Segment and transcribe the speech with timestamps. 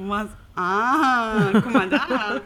[0.00, 0.26] Was?
[0.56, 2.40] Ah, guck mal da.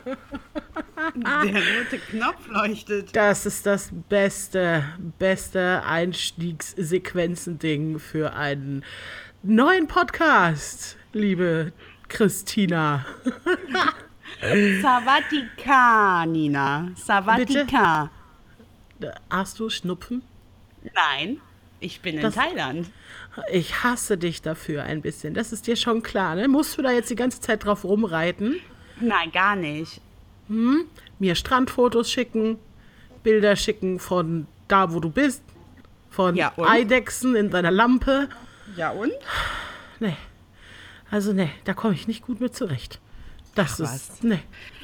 [1.17, 3.17] Der rote Knopf leuchtet.
[3.17, 4.85] Das ist das beste,
[5.19, 8.85] beste Einstiegssequenzending für einen
[9.43, 11.73] neuen Podcast, liebe
[12.09, 13.07] Christina.
[14.83, 16.91] Savatika, Nina.
[16.97, 18.11] Savatika.
[19.31, 20.21] Hast du Schnupfen?
[20.95, 21.41] Nein,
[21.81, 22.91] ich bin in Das- Thailand.
[23.53, 25.33] Ich hasse dich dafür ein bisschen.
[25.35, 26.49] Das ist dir schon klar, ne?
[26.49, 28.57] Musst du da jetzt die ganze Zeit drauf rumreiten?
[29.01, 30.01] Nein, gar nicht.
[30.49, 32.59] Mir Strandfotos schicken,
[33.23, 35.43] Bilder schicken von da, wo du bist,
[36.11, 36.53] von Ja?
[36.57, 38.29] Eidechsen in deiner Lampe.
[38.77, 39.13] Ja und?
[40.01, 40.17] Nee.
[41.11, 42.99] Also, nee, da komme ich nicht gut mit zurecht.
[43.55, 44.11] Das Ach, ist.
[44.11, 44.23] was.
[44.23, 44.41] Nee.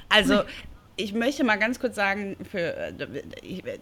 [0.08, 0.42] Also,
[0.96, 2.58] ich möchte mal ganz kurz sagen, für.
[2.76, 2.92] äh,
[3.42, 3.78] Ich, äh,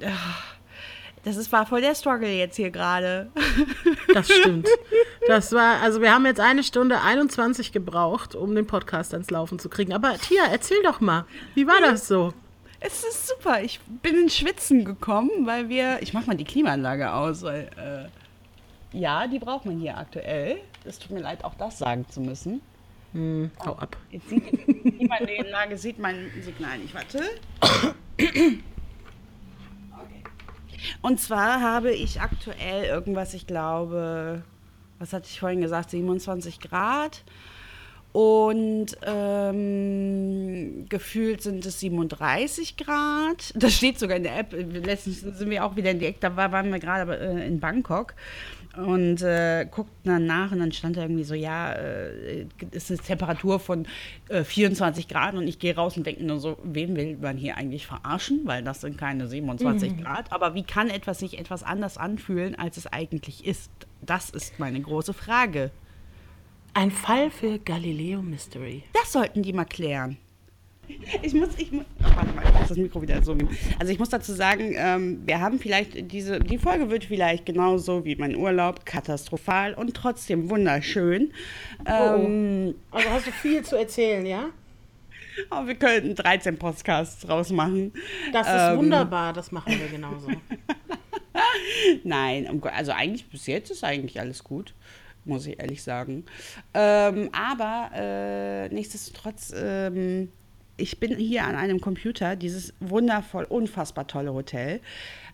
[1.25, 3.31] das ist, war voll der Struggle jetzt hier gerade.
[4.13, 4.69] Das stimmt.
[5.27, 9.59] Das war, also wir haben jetzt eine Stunde 21 gebraucht, um den Podcast ans Laufen
[9.59, 9.95] zu kriegen.
[9.95, 12.35] Aber Tia, erzähl doch mal, wie war das so?
[12.81, 13.63] Es ist super.
[13.63, 16.03] Ich bin ins Schwitzen gekommen, weil wir.
[16.03, 17.71] Ich mach mal die Klimaanlage aus, weil.
[18.93, 20.61] Äh, ja, die braucht man hier aktuell.
[20.85, 22.61] Es tut mir leid, auch das sagen zu müssen.
[23.65, 23.97] Hau ab.
[24.11, 26.95] Jetzt sieht niemand in der Lage sieht mein Signal nicht.
[26.95, 27.23] Warte.
[31.03, 34.43] Und zwar habe ich aktuell irgendwas, ich glaube,
[34.99, 37.25] was hatte ich vorhin gesagt, 27 Grad.
[38.13, 43.53] Und ähm, gefühlt sind es 37 Grad.
[43.57, 44.53] Das steht sogar in der App.
[44.53, 47.59] Letztens sind wir auch wieder in die Ecke, da war- waren wir gerade äh, in
[47.59, 48.15] Bangkok
[48.77, 53.01] und äh, guckten dann nach und dann stand da irgendwie so, ja, äh, es ist
[53.01, 53.87] eine Temperatur von
[54.29, 57.57] äh, 24 Grad und ich gehe raus und denke nur so, wen will man hier
[57.57, 58.41] eigentlich verarschen?
[58.45, 60.33] Weil das sind keine 27 Grad.
[60.33, 63.71] Aber wie kann etwas sich etwas anders anfühlen, als es eigentlich ist?
[64.01, 65.71] Das ist meine große Frage.
[66.75, 68.85] Ein Fall für Galileo Mystery.
[68.95, 70.17] Das sollten die mal klären.
[71.23, 73.57] Ich muss, ich muss, ach, warte mal, ich muss das Mikro wieder so nehmen.
[73.79, 78.05] Also ich muss dazu sagen, ähm, wir haben vielleicht diese, die Folge wird vielleicht genauso
[78.05, 81.33] wie mein Urlaub katastrophal und trotzdem wunderschön.
[81.87, 84.51] Ähm, Also hast du viel zu erzählen, ja?
[85.51, 87.93] aber wir könnten 13 Podcasts draus machen.
[88.33, 90.29] Das ist Ähm, wunderbar, das machen wir genauso.
[92.05, 94.75] Nein, also eigentlich bis jetzt ist eigentlich alles gut,
[95.25, 96.25] muss ich ehrlich sagen.
[96.75, 100.29] Ähm, aber äh, nichtsdestotrotz, ähm,
[100.77, 104.81] ich bin hier an einem Computer, dieses wundervoll, unfassbar tolle Hotel.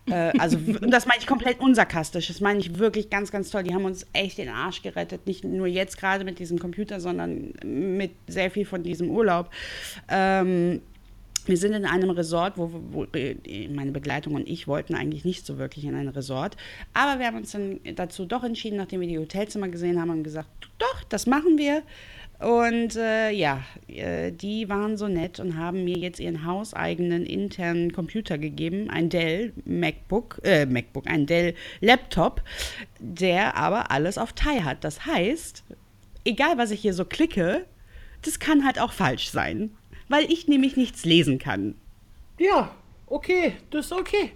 [0.07, 2.27] Äh, also, das meine ich komplett unsarkastisch.
[2.27, 3.63] Das meine ich wirklich ganz, ganz toll.
[3.63, 5.25] Die haben uns echt den Arsch gerettet.
[5.27, 9.49] Nicht nur jetzt gerade mit diesem Computer, sondern mit sehr viel von diesem Urlaub.
[10.09, 10.81] Ähm,
[11.45, 13.07] wir sind in einem Resort, wo, wo
[13.73, 16.55] meine Begleitung und ich wollten eigentlich nicht so wirklich in ein Resort.
[16.93, 20.23] Aber wir haben uns dann dazu doch entschieden, nachdem wir die Hotelzimmer gesehen haben, und
[20.23, 21.81] gesagt, doch, das machen wir.
[22.39, 27.91] Und äh, ja, äh, die waren so nett und haben mir jetzt ihren hauseigenen internen
[27.91, 32.41] Computer gegeben, ein Dell MacBook, äh, MacBook, ein Dell Laptop,
[32.99, 34.85] der aber alles auf Thai hat.
[34.85, 35.65] Das heißt,
[36.23, 37.65] egal was ich hier so klicke,
[38.21, 39.71] das kann halt auch falsch sein,
[40.07, 41.75] weil ich nämlich nichts lesen kann.
[42.37, 42.73] Ja,
[43.07, 44.31] okay, das ist okay.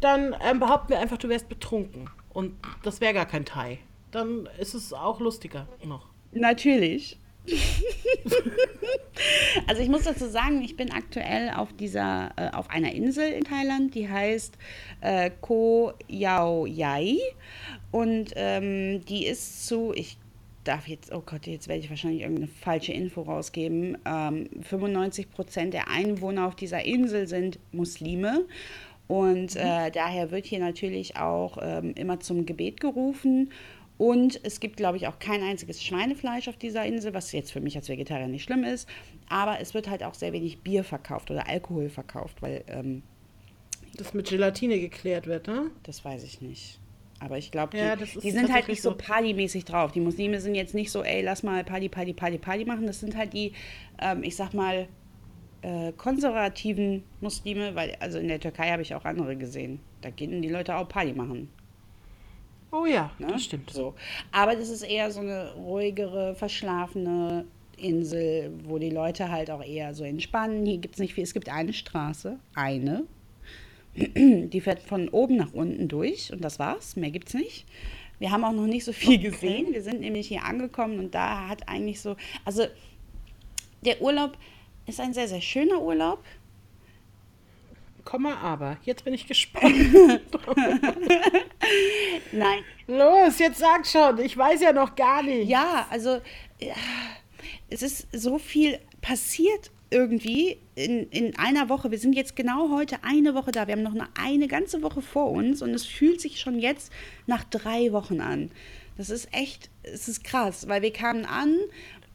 [0.00, 2.08] Dann ähm, behaupten wir einfach, du wärst betrunken.
[2.32, 3.78] Und das wäre gar kein Thai.
[4.12, 6.06] Dann ist es auch lustiger noch.
[6.32, 7.19] Natürlich.
[9.66, 13.44] also ich muss dazu sagen, ich bin aktuell auf dieser, äh, auf einer Insel in
[13.44, 14.56] Thailand, die heißt
[15.00, 17.18] äh, Koh Yao Yai
[17.90, 20.18] und ähm, die ist zu, ich
[20.64, 23.98] darf jetzt, oh Gott, jetzt werde ich wahrscheinlich irgendeine falsche Info rausgeben.
[24.04, 28.46] Ähm, 95 Prozent der Einwohner auf dieser Insel sind Muslime.
[29.08, 33.50] Und äh, daher wird hier natürlich auch ähm, immer zum Gebet gerufen.
[34.00, 37.60] Und es gibt, glaube ich, auch kein einziges Schweinefleisch auf dieser Insel, was jetzt für
[37.60, 38.88] mich als Vegetarier nicht schlimm ist.
[39.28, 43.02] Aber es wird halt auch sehr wenig Bier verkauft oder Alkohol verkauft, weil ähm,
[43.98, 45.70] Das mit Gelatine geklärt wird, ne?
[45.82, 46.80] das weiß ich nicht.
[47.18, 48.96] Aber ich glaube, die, Ja, die sind halt nicht so so.
[48.96, 49.92] partymäßig drauf.
[49.92, 52.86] Die Muslime sind jetzt nicht so, ey, lass mal Party, Party, Party, Party machen.
[52.86, 53.52] Das sind halt die,
[54.00, 54.88] ähm, ich sag mal,
[55.60, 59.80] äh, konservativen Muslime, weil, also in der Türkei habe ich auch andere gesehen.
[60.00, 61.50] Da gehen die Leute auch Party machen.
[62.72, 63.26] Oh ja, Ne?
[63.28, 63.70] das stimmt.
[63.70, 63.94] So.
[64.32, 67.46] Aber das ist eher so eine ruhigere, verschlafene
[67.76, 70.66] Insel, wo die Leute halt auch eher so entspannen.
[70.66, 71.24] Hier gibt es nicht viel.
[71.24, 73.04] Es gibt eine Straße, eine.
[73.96, 76.96] Die fährt von oben nach unten durch und das war's.
[76.96, 77.66] Mehr gibt's nicht.
[78.20, 79.72] Wir haben auch noch nicht so viel gesehen.
[79.72, 82.66] Wir sind nämlich hier angekommen und da hat eigentlich so, also
[83.84, 84.36] der Urlaub
[84.86, 86.22] ist ein sehr, sehr schöner Urlaub.
[88.04, 88.78] Komma aber.
[88.84, 89.74] Jetzt bin ich gespannt.
[92.32, 94.18] Nein, Los, jetzt sag schon.
[94.18, 95.48] Ich weiß ja noch gar nicht.
[95.48, 96.20] Ja, also
[97.68, 101.90] es ist so viel passiert irgendwie in, in einer Woche.
[101.90, 103.66] Wir sind jetzt genau heute eine Woche da.
[103.66, 106.92] Wir haben noch eine, eine ganze Woche vor uns und es fühlt sich schon jetzt
[107.26, 108.50] nach drei Wochen an.
[108.96, 111.56] Das ist echt, es ist krass, weil wir kamen an.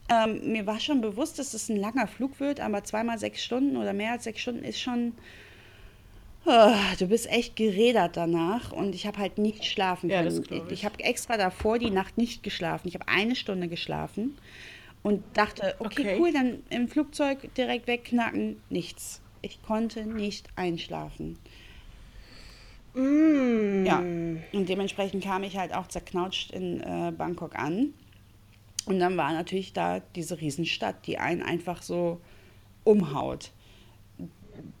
[0.08, 3.76] Ähm, mir war schon bewusst, dass es ein langer Flug wird, aber zweimal sechs Stunden
[3.76, 5.12] oder mehr als sechs Stunden ist schon.
[6.48, 10.44] Oh, du bist echt gerädert danach und ich habe halt nicht schlafen Ja, können.
[10.48, 10.84] ich ich.
[10.84, 12.86] habe extra davor die Nacht nicht geschlafen.
[12.88, 14.38] Ich habe eine Stunde geschlafen
[15.02, 16.16] und dachte, okay, Okay.
[16.20, 18.60] cool, dann im Flugzeug direkt wegknacken.
[18.70, 19.20] Nichts.
[19.42, 21.36] Ich konnte nicht einschlafen.
[22.94, 23.84] Mm.
[23.84, 27.92] Ja, und dementsprechend kam ich halt auch zerknautscht in äh, Bangkok an.
[28.86, 32.20] Und dann war natürlich da diese Riesenstadt, die einen einfach so
[32.84, 33.50] umhaut.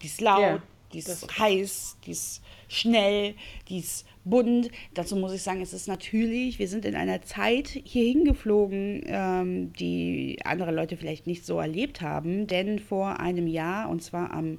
[0.00, 3.34] Die ist laut, Ja, die ist heiß, die ist schnell,
[3.68, 4.70] die ist bunt.
[4.94, 9.72] Dazu muss ich sagen, es ist natürlich, wir sind in einer Zeit hier hingeflogen, ähm,
[9.74, 12.46] die andere Leute vielleicht nicht so erlebt haben.
[12.46, 14.58] Denn vor einem Jahr, und zwar am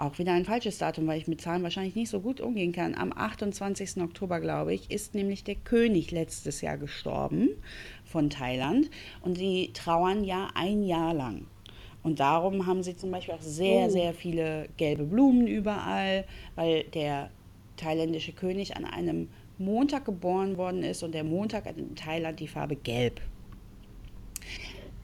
[0.00, 2.94] auch wieder ein falsches Datum, weil ich mit Zahlen wahrscheinlich nicht so gut umgehen kann.
[2.94, 3.98] Am 28.
[4.02, 7.50] Oktober, glaube ich, ist nämlich der König letztes Jahr gestorben
[8.04, 8.90] von Thailand.
[9.20, 11.46] Und die trauern ja ein Jahr lang.
[12.02, 13.90] Und darum haben sie zum Beispiel auch sehr, Oh.
[13.90, 16.24] sehr viele gelbe Blumen überall,
[16.54, 17.30] weil der
[17.76, 22.48] thailändische König an einem Montag geboren worden ist und der Montag hat in Thailand die
[22.48, 23.20] Farbe gelb.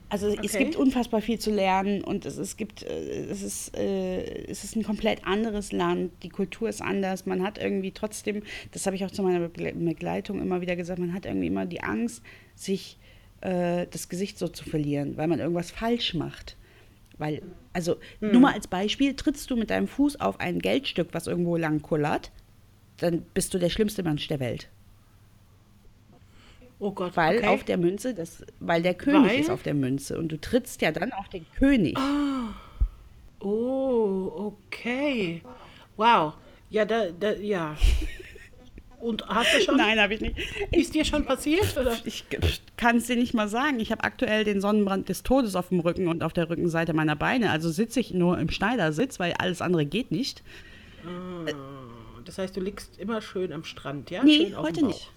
[0.09, 0.63] Also es Okay.
[0.63, 4.75] gibt unfassbar viel zu lernen und es, es gibt, äh, es ist, äh, es ist
[4.77, 8.41] ein komplett anderes Land, die Kultur ist anders, man hat irgendwie trotzdem,
[8.71, 11.65] das habe ich auch zu meiner Begle- Begleitung immer wieder gesagt, man hat irgendwie immer
[11.65, 12.23] die Angst,
[12.55, 12.97] sich
[13.41, 16.55] äh, das Gesicht so zu verlieren, weil man irgendwas falsch macht.
[17.17, 17.41] Weil,
[17.73, 21.57] also nur mal als Beispiel, trittst du mit deinem Fuß auf ein Geldstück, was irgendwo
[21.57, 22.31] lang kullert,
[22.97, 24.69] dann bist du der schlimmste Mensch der Welt.
[26.79, 27.47] Oh Gott, Weil okay.
[27.47, 29.39] auf der Münze, das, weil der König Weil?
[29.39, 31.97] ist auf der Münze und du trittst ja dann auf den König.
[33.39, 35.41] Oh, okay.
[35.95, 36.33] Wow.
[36.69, 37.75] Ja, da, da, ja.
[38.99, 39.77] Und hast du schon?
[39.77, 40.37] Nein, habe ich nicht.
[40.71, 41.77] Ist dir schon passiert?
[41.77, 41.95] Oder?
[42.05, 42.25] Ich
[42.77, 43.79] kann es dir nicht mal sagen.
[43.79, 47.15] Ich habe aktuell den Sonnenbrand des Todes auf dem Rücken und auf der Rückenseite meiner
[47.15, 47.51] Beine.
[47.51, 50.41] Also sitze ich nur im Schneidersitz, weil alles andere geht nicht.
[52.25, 54.23] Das heißt, du liegst immer schön am Strand, ja?
[54.23, 55.11] Nee, heute nicht.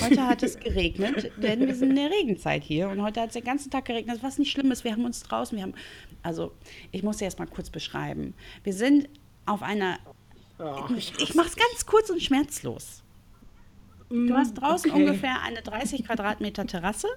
[0.00, 3.34] Heute hat es geregnet, denn wir sind in der Regenzeit hier und heute hat es
[3.34, 4.84] den ganzen Tag geregnet, was nicht schlimm ist.
[4.84, 5.74] Wir haben uns draußen, wir haben,
[6.22, 6.52] also
[6.92, 8.34] ich muss dir erst mal kurz beschreiben.
[8.62, 9.08] Wir sind
[9.44, 9.98] auf einer,
[10.58, 13.02] Oh, ich, ich mache es ganz kurz und schmerzlos.
[14.08, 15.00] Du hast draußen okay.
[15.00, 17.08] ungefähr eine 30 Quadratmeter Terrasse,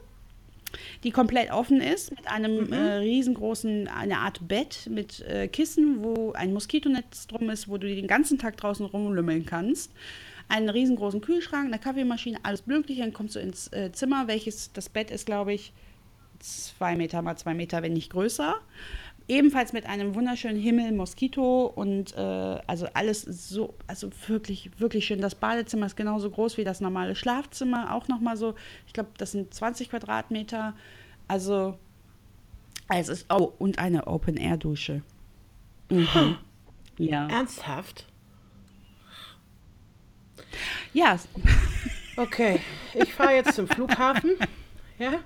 [1.03, 6.33] die komplett offen ist, mit einem äh, riesengroßen, eine Art Bett mit äh, Kissen, wo
[6.33, 9.91] ein Moskitonetz drum ist, wo du den ganzen Tag draußen rumlümmeln kannst.
[10.47, 13.01] Einen riesengroßen Kühlschrank, eine Kaffeemaschine, alles Mögliche.
[13.01, 15.74] Dann kommst du ins äh, Zimmer, welches, das Bett ist, glaube ich,
[16.39, 18.56] zwei Meter mal zwei Meter, wenn nicht größer.
[19.30, 25.22] Ebenfalls mit einem wunderschönen Himmel, Moskito und äh, also alles so, also wirklich, wirklich schön.
[25.22, 28.56] Das Badezimmer ist genauso groß wie das normale Schlafzimmer, auch nochmal so,
[28.88, 30.76] ich glaube, das sind 20 Quadratmeter.
[31.28, 31.78] Also,
[32.90, 35.04] es ist, oh, und eine Open-Air-Dusche.
[35.90, 36.38] Mhm.
[36.98, 37.28] Ja.
[37.30, 38.08] Ernsthaft?
[40.92, 41.18] Ja,
[42.20, 42.60] Okay,
[42.96, 44.32] ich fahre jetzt zum Flughafen.
[44.98, 45.22] Ja?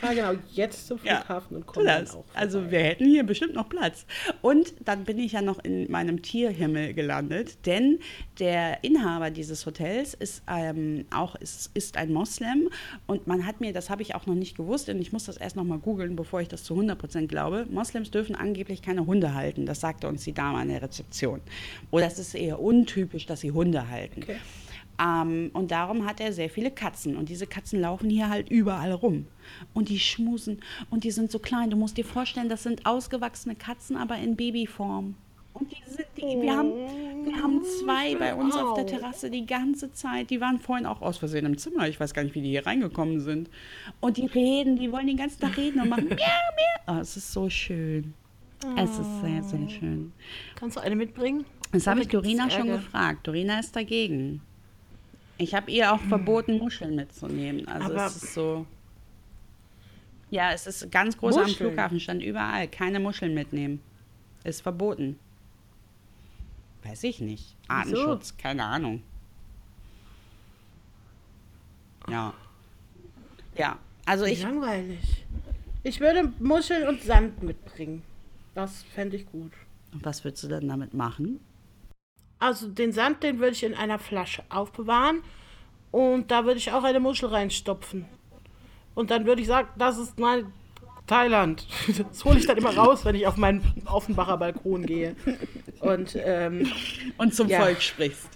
[0.00, 2.14] Fahre genau jetzt zum Ja, Flughafen und tu komme dann das.
[2.14, 2.24] auch.
[2.34, 2.72] Also vorbei.
[2.72, 4.06] wir hätten hier bestimmt noch Platz.
[4.42, 7.98] Und dann bin ich ja noch in meinem Tierhimmel gelandet, denn
[8.38, 12.68] der Inhaber dieses Hotels ist ähm, auch ist, ist ein Moslem
[13.06, 15.36] und man hat mir, das habe ich auch noch nicht gewusst und ich muss das
[15.36, 17.66] erst noch mal googeln, bevor ich das zu 100% glaube.
[17.70, 19.66] Moslems dürfen angeblich keine Hunde halten.
[19.66, 21.40] Das sagte uns die Dame an der Rezeption.
[21.90, 24.22] Oder es ist eher untypisch, dass sie Hunde halten.
[24.22, 24.36] Okay.
[25.00, 27.16] Ähm, und darum hat er sehr viele Katzen.
[27.16, 29.26] Und diese Katzen laufen hier halt überall rum.
[29.72, 30.60] Und die schmusen.
[30.90, 31.70] Und die sind so klein.
[31.70, 35.14] Du musst dir vorstellen, das sind ausgewachsene Katzen, aber in Babyform.
[35.52, 36.72] Und die sind, die, wir, haben,
[37.24, 38.86] wir haben zwei bei uns auf der.
[38.86, 40.30] Terrasse die ganze Zeit.
[40.30, 41.88] Die waren vorhin auch aus Versehen im Zimmer.
[41.88, 43.50] Ich weiß gar nicht, wie die hier reingekommen sind.
[44.00, 46.96] Und die reden, die wollen den ganzen Tag reden und machen miau, miau.
[46.96, 48.14] Oh, es ist so schön.
[48.76, 50.12] Es ist sehr, sehr schön.
[50.54, 51.46] Kannst du eine mitbringen?
[51.72, 53.26] Das habe ich Dorina schon gefragt.
[53.26, 54.42] Dorina ist dagegen.
[55.40, 57.66] Ich habe ihr auch verboten, Muscheln mitzunehmen.
[57.66, 58.66] Also Aber- es ist so.
[60.28, 61.48] Ja, es ist ganz groß am?
[61.48, 62.68] Flughafen, stand überall.
[62.68, 63.80] Keine Muscheln mitnehmen.
[64.44, 65.18] Ist verboten.
[66.84, 67.56] Weiß ich nicht.
[67.68, 69.02] Artenschutz, keine Ahnung.
[72.08, 72.34] Ja.
[73.56, 74.42] Ja, also ich.
[74.42, 75.24] langweilig.
[75.82, 78.02] Ich würde Muscheln und Sand mitbringen.
[78.54, 79.52] Das fände ich gut.
[79.92, 81.40] Was würdest du denn damit machen?
[82.40, 85.22] Also den Sand, den würde ich in einer Flasche aufbewahren
[85.92, 88.06] und da würde ich auch eine Muschel reinstopfen.
[88.94, 90.52] Und dann würde ich sagen, das ist mein
[91.06, 91.66] Thailand.
[92.10, 95.14] Das hole ich dann immer raus, wenn ich auf meinen Offenbacher Balkon gehe.
[95.80, 96.70] Und, ähm,
[97.18, 97.60] Und zum Ja.
[97.60, 98.28] Volk sprichst.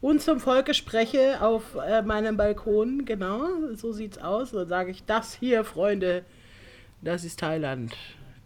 [0.00, 4.50] und zum Volke spreche auf äh, meinem Balkon, genau, so sieht's aus.
[4.52, 6.24] Dann sage ich, das hier, Freunde,
[7.02, 7.96] das ist Thailand.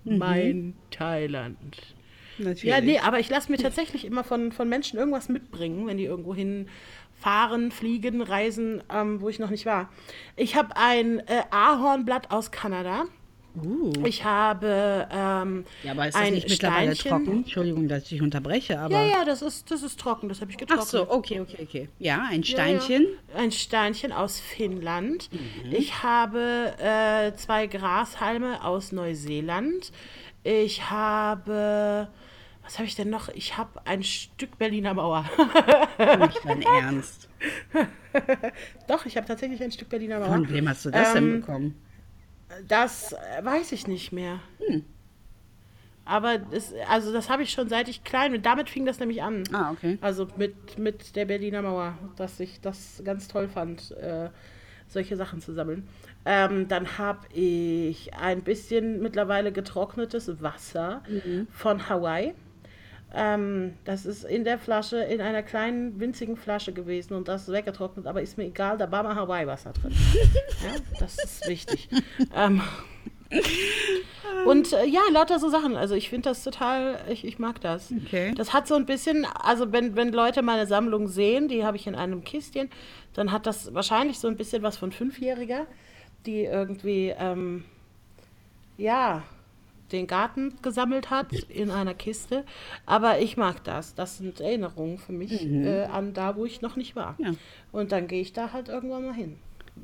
[0.05, 1.95] Mein Thailand.
[2.41, 2.65] Natürlich.
[2.65, 6.05] Ja, nee, aber ich lasse mir tatsächlich immer von, von Menschen irgendwas mitbringen, wenn die
[6.05, 9.91] irgendwo hinfahren, fliegen, reisen, ähm, wo ich noch nicht war.
[10.37, 13.05] Ich habe ein äh, Ahornblatt aus Kanada.
[13.61, 13.93] Uh.
[14.05, 17.25] Ich habe ähm, Ja, aber ist das ein nicht mittlerweile Steinchen.
[17.25, 17.39] trocken?
[17.39, 18.95] Entschuldigung, dass ich unterbreche, aber.
[18.95, 20.87] Ja, ja, das ist, das ist trocken, das habe ich getrocknet.
[20.87, 21.89] Ach so, okay, okay, okay.
[21.99, 23.07] Ja, ein Ja, Steinchen.
[23.35, 23.41] Ja.
[23.41, 25.31] Ein Steinchen aus Finnland.
[25.33, 25.73] Mhm.
[25.73, 29.91] Ich habe äh, zwei Grashalme aus Neuseeland.
[30.43, 32.09] Ich habe.
[32.63, 33.29] Was habe ich denn noch?
[33.31, 35.25] Ich habe ein Stück Berliner Mauer.
[36.19, 37.29] Nicht dein Ernst.
[38.89, 40.29] Doch, ich habe tatsächlich ein Stück Berliner Mauer.
[40.29, 41.83] Von wem hast du das denn Ähm, bekommen?
[42.69, 44.41] Das weiß ich nicht mehr.
[46.05, 48.43] Aber das, also das habe ich schon seit ich klein bin.
[48.43, 49.45] Damit fing das nämlich an.
[49.53, 49.99] Ah, okay.
[50.01, 54.29] Also mit, mit der Berliner Mauer, dass ich das ganz toll fand, äh,
[54.89, 55.89] solche Sachen zu sammeln.
[56.25, 61.03] Ähm, dann habe ich ein bisschen mittlerweile getrocknetes Wasser
[61.51, 62.35] von Hawaii.
[63.13, 67.53] Ähm, das ist in der Flasche, in einer kleinen, winzigen Flasche gewesen und das ist
[67.53, 69.93] weggetrocknet, aber ist mir egal, da war mal Hawaii-Wasser drin.
[70.65, 71.89] ja, das ist wichtig.
[72.37, 72.63] ähm,
[74.47, 75.77] und äh, ja, lauter so Sachen.
[75.77, 77.93] Also ich finde das total, ich, ich mag das.
[78.07, 78.33] Okay.
[78.37, 81.87] Das hat so ein bisschen, also wenn, wenn Leute meine Sammlung sehen, die habe ich
[81.87, 82.71] in einem Kistchen,
[83.15, 85.67] dann hat das wahrscheinlich so ein bisschen was von Fünfjähriger,
[86.27, 87.65] die irgendwie, ähm,
[88.77, 89.23] ja,
[89.93, 92.45] den Garten gesammelt hat in einer Kiste.
[92.87, 93.95] Aber ich mag das.
[93.95, 97.17] Das sind Erinnerungen für mich äh, an da, wo ich noch nicht war.
[97.19, 97.33] Ja.
[97.73, 99.37] Und dann gehe ich da halt irgendwann mal hin.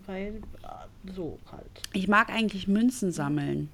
[0.06, 1.66] Weil äh, so halt.
[1.92, 3.68] Ich mag eigentlich Münzen sammeln.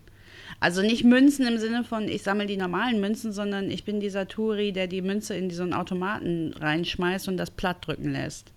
[0.61, 4.29] Also nicht Münzen im Sinne von, ich sammle die normalen Münzen, sondern ich bin dieser
[4.29, 8.53] Touri, der die Münze in so einen Automaten reinschmeißt und das platt drücken lässt.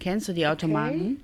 [0.00, 1.22] Kennst du die Automaten?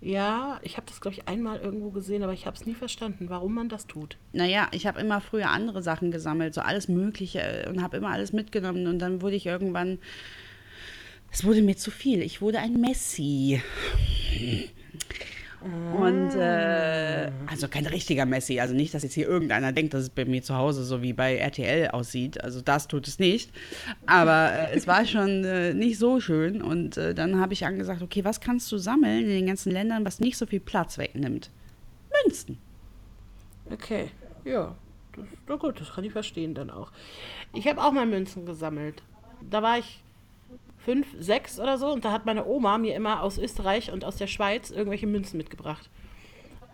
[0.00, 3.28] Ja, ich habe das, glaube ich, einmal irgendwo gesehen, aber ich habe es nie verstanden,
[3.28, 4.16] warum man das tut.
[4.32, 8.10] Naja, ich habe immer früher andere Sachen gesammelt, so alles Mögliche äh, und habe immer
[8.10, 9.98] alles mitgenommen und dann wurde ich irgendwann,
[11.32, 12.22] es wurde mir zu viel.
[12.22, 13.60] Ich wurde ein Messi.
[15.60, 20.10] Und äh, also kein richtiger Messi, also nicht, dass jetzt hier irgendeiner denkt, dass es
[20.10, 22.42] bei mir zu Hause so wie bei RTL aussieht.
[22.42, 23.50] Also das tut es nicht.
[24.06, 26.62] Aber äh, es war schon äh, nicht so schön.
[26.62, 30.04] Und äh, dann habe ich angesagt, okay, was kannst du sammeln in den ganzen Ländern,
[30.04, 31.50] was nicht so viel Platz wegnimmt?
[32.24, 32.58] Münzen.
[33.70, 34.10] Okay,
[34.44, 34.76] ja.
[35.16, 36.92] Das, na gut, das kann ich verstehen dann auch.
[37.52, 39.02] Ich habe auch mal Münzen gesammelt.
[39.50, 40.02] Da war ich
[40.88, 44.16] fünf, sechs oder so und da hat meine Oma mir immer aus Österreich und aus
[44.16, 45.90] der Schweiz irgendwelche Münzen mitgebracht.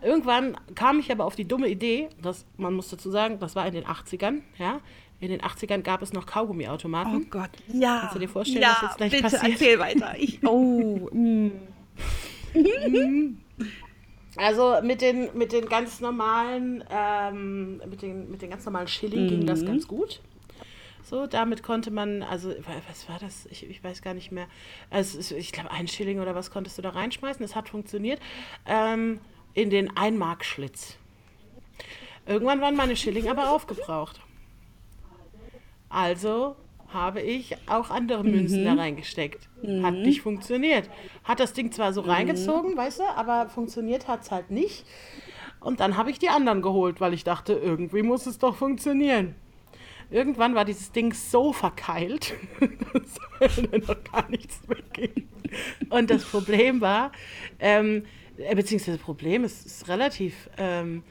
[0.01, 3.67] Irgendwann kam ich aber auf die dumme Idee, dass man muss dazu sagen, das war
[3.67, 4.79] in den 80ern, ja.
[5.19, 7.25] In den 80ern gab es noch Kaugummiautomaten.
[7.25, 7.99] Oh Gott, ja.
[7.99, 9.51] Kannst du dir vorstellen, ja, was jetzt gleich bitte passiert?
[9.51, 10.13] erzähl weiter.
[10.17, 11.51] Ich, oh, mm.
[14.37, 19.27] Also mit den, mit den ganz normalen, ähm, mit den, mit den ganz normalen Schilling
[19.27, 20.21] ging das ganz gut.
[21.07, 23.45] So, damit konnte man, also wa- was war das?
[23.51, 24.47] Ich, ich weiß gar nicht mehr.
[24.89, 27.43] Also, ich glaube, ein Schilling oder was konntest du da reinschmeißen.
[27.45, 28.19] Das hat funktioniert.
[28.65, 29.19] Ähm,
[29.53, 30.97] in den Einmarkschlitz.
[32.25, 34.19] Irgendwann waren meine Schilling aber aufgebraucht.
[35.89, 36.55] Also
[36.89, 39.47] habe ich auch andere Münzen da reingesteckt.
[39.83, 40.89] Hat nicht funktioniert.
[41.23, 44.85] Hat das Ding zwar so reingezogen, weißt du, aber funktioniert hat es halt nicht.
[45.59, 49.35] Und dann habe ich die anderen geholt, weil ich dachte, irgendwie muss es doch funktionieren.
[50.09, 52.33] Irgendwann war dieses Ding so verkeilt,
[53.39, 53.57] dass
[53.87, 55.29] noch gar nichts mehr ging.
[55.89, 57.11] Und das Problem war,
[57.59, 58.05] ähm,
[58.37, 61.03] äh, beziehungsweise das Problem ist, ist relativ, ähm,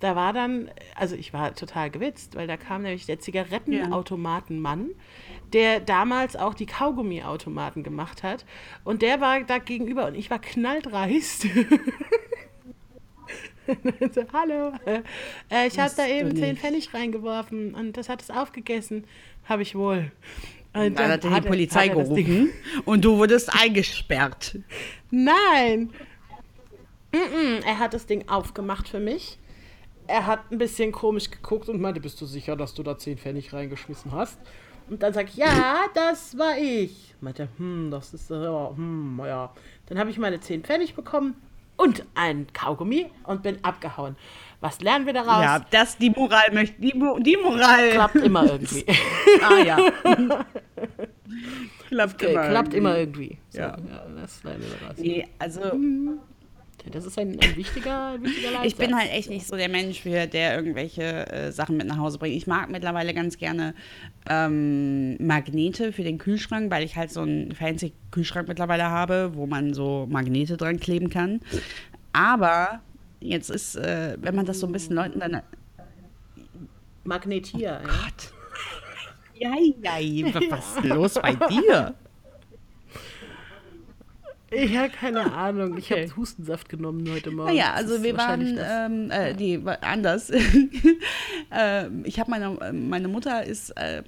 [0.00, 4.90] da war dann, also ich war total gewitzt, weil da kam nämlich der Zigarettenautomatenmann,
[5.52, 8.44] der damals auch die Kaugummiautomaten gemacht hat.
[8.82, 11.46] Und der war da gegenüber und ich war knalldreist.
[14.12, 16.60] so, hallo, äh, ich habe da eben 10 nicht.
[16.60, 19.04] Pfennig reingeworfen und das hat es aufgegessen.
[19.44, 20.10] Habe ich wohl.
[20.74, 22.50] Und Dann hat er die Polizei er gerufen
[22.84, 24.58] und du wurdest eingesperrt.
[25.10, 25.90] Nein.
[27.12, 29.38] Mm-mm, er hat das Ding aufgemacht für mich.
[30.06, 33.18] Er hat ein bisschen komisch geguckt und meinte, bist du sicher, dass du da 10
[33.18, 34.38] Pfennig reingeschmissen hast?
[34.88, 37.14] Und dann sag ich, ja, das war ich.
[37.20, 39.52] Meinte, hm, das ist, ja, hm, ja.
[39.86, 41.36] Dann habe ich meine 10 Pfennig bekommen
[41.82, 44.16] und ein Kaugummi und bin abgehauen.
[44.60, 45.42] Was lernen wir daraus?
[45.42, 47.90] Ja, das, die Moral möchte, die, die Moral.
[47.90, 48.84] Klappt immer irgendwie.
[49.42, 49.76] Ah, ja.
[51.88, 52.48] Klappt immer.
[52.48, 53.38] Klappt immer irgendwie.
[53.50, 53.76] So, Ja.
[53.76, 54.06] ja.
[54.20, 54.98] das lernen wir daraus.
[54.98, 55.60] Nee, also
[56.90, 58.66] Das ist ein, ein wichtiger, wichtiger Leitsatz.
[58.66, 61.98] Ich bin halt echt nicht so der Mensch, für, der irgendwelche äh, Sachen mit nach
[61.98, 62.34] Hause bringt.
[62.34, 63.74] Ich mag mittlerweile ganz gerne
[64.28, 69.46] ähm, Magnete für den Kühlschrank, weil ich halt so einen fancy Kühlschrank mittlerweile habe, wo
[69.46, 71.40] man so Magnete dran kleben kann.
[72.12, 72.80] Aber
[73.20, 75.42] jetzt ist, äh, wenn man das so ein bisschen Leuten dann.
[77.04, 77.80] Magnetier.
[77.82, 78.32] Oh Gott.
[79.34, 81.96] Ja, ja, was ist los bei dir?
[84.54, 85.78] Ich habe keine Ahnung.
[85.78, 86.02] Ich okay.
[86.02, 87.48] habe Hustensaft genommen heute Morgen.
[87.48, 90.30] Naja, also wir waren, ähm, äh, die, anders.
[91.50, 94.02] äh, ich habe meine, meine Mutter ist äh,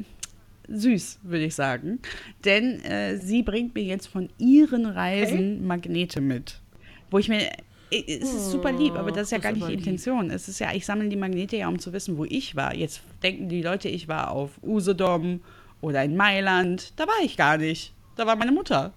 [0.69, 1.99] süß, würde ich sagen.
[2.45, 5.67] Denn äh, sie bringt mir jetzt von ihren Reisen okay.
[5.67, 6.61] Magnete mit.
[7.11, 7.51] Wo ich mir,
[7.91, 10.31] äh, es ist super lieb, aber das ist ja gar nicht die Intention.
[10.31, 12.75] Es ist ja, ich sammle die Magnete ja, um zu wissen, wo ich war.
[12.75, 15.41] Jetzt denken die Leute, ich war auf Usedom
[15.81, 16.93] oder in Mailand.
[16.97, 17.95] Da war ich gar nicht.
[18.17, 18.93] Da war meine Mutter.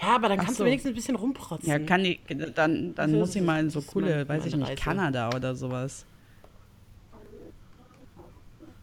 [0.00, 0.64] Ja, aber dann kannst so.
[0.64, 1.68] du wenigstens ein bisschen rumprotzen.
[1.68, 2.18] Ja, kann die,
[2.54, 4.82] dann, dann muss sie mal in so coole, weiß ich nicht, Reise.
[4.82, 6.06] Kanada oder sowas.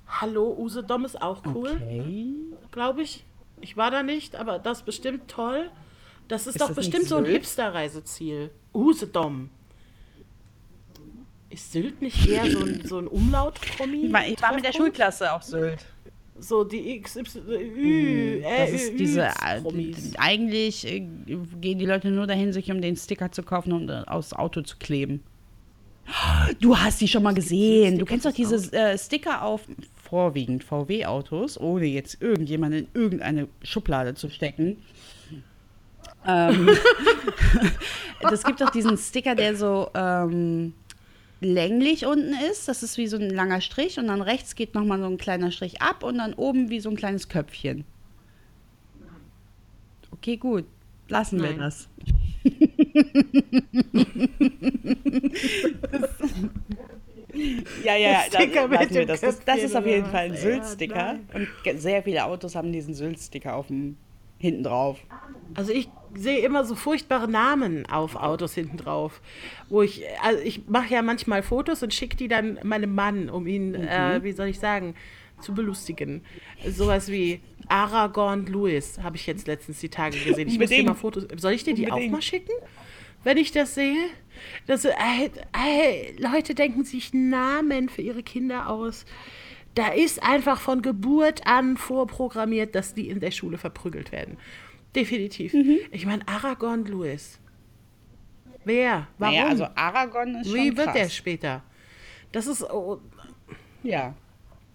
[0.07, 1.71] Hallo, Usedom ist auch cool.
[1.71, 2.35] Okay.
[2.71, 3.23] Glaube ich.
[3.61, 5.69] Ich war da nicht, aber das ist bestimmt toll.
[6.27, 8.51] Das ist, ist doch das bestimmt so ein Hipster-Reiseziel.
[8.73, 9.49] Usedom.
[11.49, 14.05] Ist Sylt nicht eher so ein, so ein Umlaut-Kommi?
[14.05, 15.85] Ich, ich war mit der Schulklasse auf Sylt
[16.39, 19.61] so die XY, äh, das ist diese, äh,
[20.17, 20.99] eigentlich äh,
[21.61, 24.61] gehen die Leute nur dahin, sich um den Sticker zu kaufen und um aufs Auto
[24.61, 25.21] zu kleben.
[26.59, 27.99] Du hast die schon mal gesehen.
[27.99, 29.61] Du kennst doch diese äh, Sticker auf
[30.03, 34.77] vorwiegend VW-Autos, ohne jetzt irgendjemanden in irgendeine Schublade zu stecken.
[36.27, 36.69] ähm,
[38.21, 40.73] das gibt doch diesen Sticker, der so ähm,
[41.41, 42.67] länglich unten ist.
[42.67, 45.51] Das ist wie so ein langer Strich und dann rechts geht nochmal so ein kleiner
[45.51, 47.85] Strich ab und dann oben wie so ein kleines Köpfchen.
[50.11, 50.65] Okay, gut.
[51.07, 51.57] Lassen Nein.
[51.57, 51.87] wir das.
[57.83, 59.21] ja, ja, Sticker da, lassen wir das.
[59.21, 60.95] Das, das ist auf jeden Fall ein Sylt-Sticker.
[60.95, 61.47] Ja, und
[61.79, 63.97] sehr viele Autos haben diesen Sylt-Sticker auf dem
[64.37, 64.99] hinten drauf.
[65.55, 69.21] Also ich sehe immer so furchtbare Namen auf Autos hinten drauf,
[69.69, 73.47] wo ich, also ich mache ja manchmal Fotos und schicke die dann meinem Mann, um
[73.47, 73.87] ihn, mhm.
[73.87, 74.95] äh, wie soll ich sagen,
[75.41, 76.21] zu belustigen.
[76.67, 80.47] Sowas wie Aragorn Lewis habe ich jetzt letztens die Tage gesehen.
[80.47, 81.27] Ich muss dir mal Fotos.
[81.37, 82.11] Soll ich dir die Unbedingt.
[82.11, 82.51] auch mal schicken?
[83.23, 84.07] Wenn ich das sehe?
[84.67, 89.05] Das, äh, äh, Leute denken sich Namen für ihre Kinder aus.
[89.75, 94.37] Da ist einfach von Geburt an vorprogrammiert, dass die in der Schule verprügelt werden.
[94.95, 95.53] Definitiv.
[95.53, 95.77] Mhm.
[95.91, 97.39] Ich meine, Aragorn Lewis.
[98.65, 99.07] Wer?
[99.17, 99.35] Warum?
[99.35, 100.95] Naja, also Aragorn ist Wie schon wird krass.
[100.95, 101.63] der später?
[102.31, 102.63] Das ist.
[102.63, 102.99] Oh,
[103.83, 104.13] ja.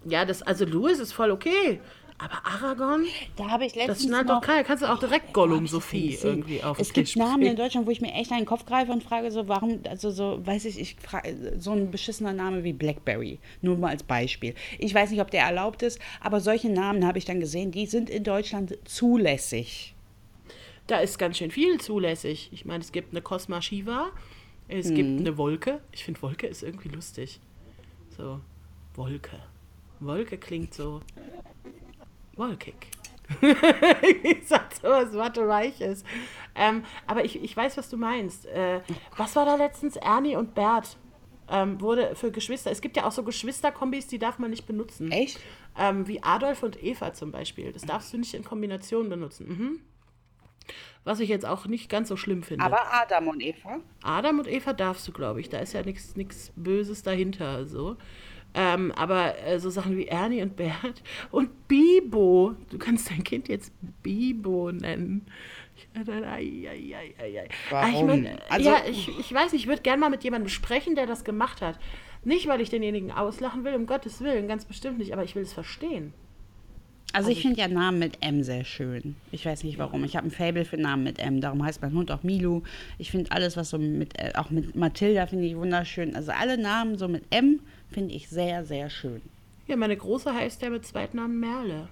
[0.04, 1.80] Ja, das, also Lewis ist voll okay.
[2.16, 3.06] Aber Aragorn?
[3.36, 3.98] Da habe ich letztens.
[3.98, 4.62] Das schnallt doch keiner.
[4.62, 8.00] Kannst du auch direkt Gollum Sophie irgendwie auf Es gibt Namen in Deutschland, wo ich
[8.00, 11.56] mir echt den Kopf greife und frage so, warum, also so, weiß ich, ich frage,
[11.58, 13.40] so ein beschissener Name wie Blackberry.
[13.62, 14.54] Nur mal als Beispiel.
[14.78, 17.86] Ich weiß nicht, ob der erlaubt ist, aber solche Namen habe ich dann gesehen, die
[17.86, 19.93] sind in Deutschland zulässig.
[20.86, 22.50] Da ist ganz schön viel zulässig.
[22.52, 24.10] Ich meine, es gibt eine Cosma Shiva,
[24.68, 24.94] es hm.
[24.94, 25.80] gibt eine Wolke.
[25.92, 27.40] Ich finde, Wolke ist irgendwie lustig.
[28.16, 28.40] So,
[28.94, 29.40] Wolke.
[30.00, 31.00] Wolke klingt so
[32.36, 32.74] wolkig.
[34.22, 36.04] ich sag so was Mathe-Weiches.
[36.54, 38.46] Ähm, aber ich, ich weiß, was du meinst.
[38.46, 38.80] Äh,
[39.16, 39.96] was war da letztens?
[39.96, 40.96] Ernie und Bert
[41.48, 42.70] ähm, wurde für Geschwister.
[42.70, 45.10] Es gibt ja auch so Geschwisterkombis, die darf man nicht benutzen.
[45.10, 45.40] Echt?
[45.78, 47.72] Ähm, wie Adolf und Eva zum Beispiel.
[47.72, 49.48] Das darfst du nicht in Kombination benutzen.
[49.48, 49.80] Mhm.
[51.04, 52.64] Was ich jetzt auch nicht ganz so schlimm finde.
[52.64, 53.80] Aber Adam und Eva?
[54.02, 55.50] Adam und Eva darfst du, glaube ich.
[55.50, 57.66] Da ist ja nichts Böses dahinter.
[57.66, 57.96] So.
[58.54, 62.54] Ähm, aber äh, so Sachen wie Ernie und Bert und Bibo.
[62.70, 63.72] Du kannst dein Kind jetzt
[64.02, 65.26] Bibo nennen.
[67.68, 67.94] Warum?
[67.94, 71.06] Ich, mein, also, ja, ich, ich weiß, ich würde gerne mal mit jemandem sprechen, der
[71.06, 71.78] das gemacht hat.
[72.22, 75.42] Nicht, weil ich denjenigen auslachen will, um Gottes Willen, ganz bestimmt nicht, aber ich will
[75.42, 76.14] es verstehen.
[77.14, 79.16] Also, ich finde ja Namen mit M sehr schön.
[79.30, 80.02] Ich weiß nicht warum.
[80.04, 81.40] Ich habe ein Fable für Namen mit M.
[81.40, 82.62] Darum heißt mein Hund auch Milu.
[82.98, 86.16] Ich finde alles, was so mit, äh, auch mit Mathilda finde ich wunderschön.
[86.16, 89.22] Also alle Namen so mit M finde ich sehr, sehr schön.
[89.66, 91.88] Ja, meine Große heißt ja mit Zweitnamen Merle.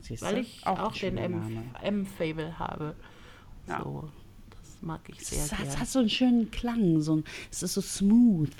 [0.00, 0.26] Siehste?
[0.26, 2.94] Weil ich auch, auch den M-Fable habe.
[3.66, 3.80] Ja.
[3.82, 4.08] So,
[4.50, 5.58] das mag ich sehr, sehr.
[5.66, 7.00] Es hat so einen schönen Klang.
[7.00, 8.50] So ein, es ist so smooth.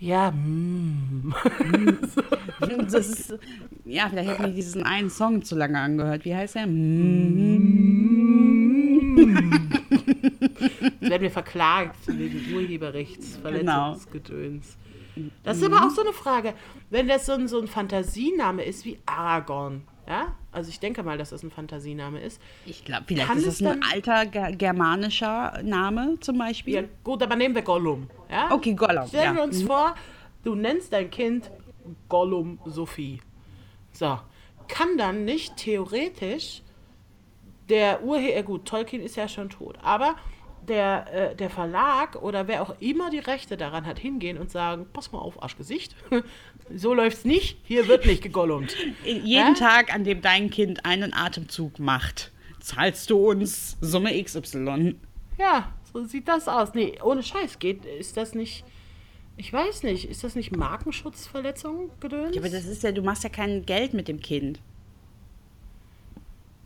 [0.00, 1.34] Ja, mm.
[2.90, 3.34] das ist,
[3.84, 6.24] ja, vielleicht hätte ich diesen einen Song zu lange angehört.
[6.24, 6.66] Wie heißt der?
[6.66, 7.90] Mm.
[10.80, 14.78] Jetzt werden wir verklagt wegen Urheberrechts, Verletzungsgedöns.
[15.14, 15.30] Genau.
[15.42, 16.54] Das ist aber auch so eine Frage.
[16.88, 21.16] Wenn das so ein, so ein Fantasiename ist wie Aragorn, Ja, also ich denke mal,
[21.18, 22.42] dass das ein Fantasiename ist.
[22.66, 26.74] Ich glaube, vielleicht Kann ist es ein alter ge- germanischer Name zum Beispiel.
[26.74, 28.10] Ja, gut, aber nehmen wir Gollum.
[28.28, 28.50] Ja?
[28.50, 29.34] Okay, Gollum, Stellen ja.
[29.36, 29.94] wir uns vor,
[30.42, 31.52] du nennst dein Kind
[32.08, 33.20] Gollum Sophie.
[33.92, 34.18] So.
[34.66, 36.62] Kann dann nicht theoretisch
[37.68, 40.16] der Urheber, gut, Tolkien ist ja schon tot, aber
[40.68, 44.86] der, äh, der Verlag oder wer auch immer die Rechte daran hat, hingehen und sagen,
[44.92, 45.94] pass mal auf, Arschgesicht,
[46.74, 48.74] so läuft's nicht, hier wird nicht gegollumt.
[49.04, 49.54] Jeden Ja?
[49.54, 54.96] Tag, an dem dein Kind einen Atemzug macht, zahlst du uns Summe XY.
[55.38, 56.74] Ja, so sieht das aus.
[56.74, 58.64] Nee, ohne Scheiß geht, ist das nicht,
[59.36, 62.36] ich weiß nicht, ist das nicht Markenschutzverletzung gedöns?
[62.36, 64.60] Ja, aber das ist ja, du machst ja kein Geld mit dem Kind.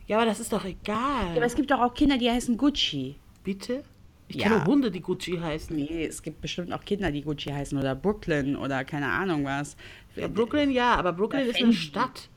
[0.07, 1.29] Ja, aber das ist doch egal.
[1.29, 3.17] Ja, aber es gibt doch auch Kinder, die heißen Gucci.
[3.45, 3.85] Bitte?
[4.27, 4.49] Ich Ja.
[4.49, 5.77] kenne Hunde, die Gucci heißen.
[5.77, 9.77] Nee, es gibt bestimmt auch Kinder, die Gucci heißen oder Brooklyn oder keine Ahnung was.
[10.17, 11.73] Ja, Brooklyn ja, aber Brooklyn ist eine.
[11.73, 12.29] Stadt.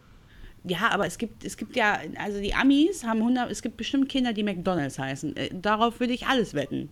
[0.66, 4.10] Ja, aber es gibt, es gibt ja, also die Amis haben 100, es gibt bestimmt
[4.10, 5.36] Kinder, die McDonalds heißen.
[5.38, 6.90] Äh, Darauf würde ich alles wetten.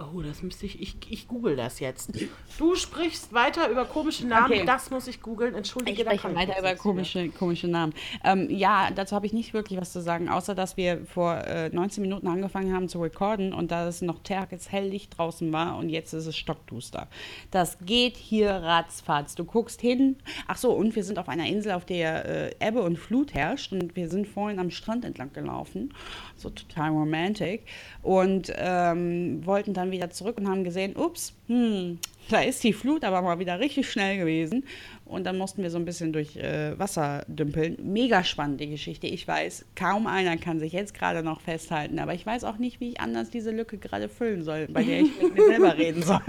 [0.00, 2.10] Oh, das müsste ich, ich, ich google das jetzt.
[2.58, 4.64] Du sprichst weiter über komische Namen, Okay.
[4.64, 5.54] das muss ich googeln.
[5.54, 7.92] Entschuldige, Ich spreche weiter über komische, komische Namen.
[8.24, 11.68] Ähm, ja, dazu habe ich nicht wirklich was zu sagen, außer dass wir vor äh,
[11.68, 16.14] 19 Minuten angefangen haben zu recorden und da es noch tageshellicht draußen war und jetzt
[16.14, 17.08] ist es stockduster.
[17.50, 19.34] Das geht hier ratzfatz.
[19.34, 20.16] Du guckst hin.
[20.46, 22.24] Ach so, und wir sind auf einer Insel, auf der
[22.60, 25.92] äh, Ebbe und Flut herrscht und wir sind vorhin am Strand entlang gelaufen.
[26.36, 27.66] So total romantic.
[28.02, 31.98] Und ähm, wollten dann wieder zurück und haben gesehen, ups, hm,
[32.28, 34.64] da ist die Flut aber mal wieder richtig schnell gewesen.
[35.04, 37.76] Und dann mussten wir so ein bisschen durch äh, Wasser dümpeln.
[37.82, 39.06] Mega spannende Geschichte.
[39.08, 42.78] Ich weiß, kaum einer kann sich jetzt gerade noch festhalten, aber ich weiß auch nicht,
[42.80, 46.02] wie ich anders diese Lücke gerade füllen soll, bei der ich mit mir selber reden
[46.02, 46.20] soll.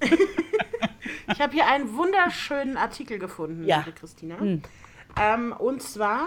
[1.32, 3.78] Ich habe hier einen wunderschönen Artikel gefunden, Ja.
[3.80, 4.36] liebe Christina.
[5.20, 6.26] Ähm, und zwar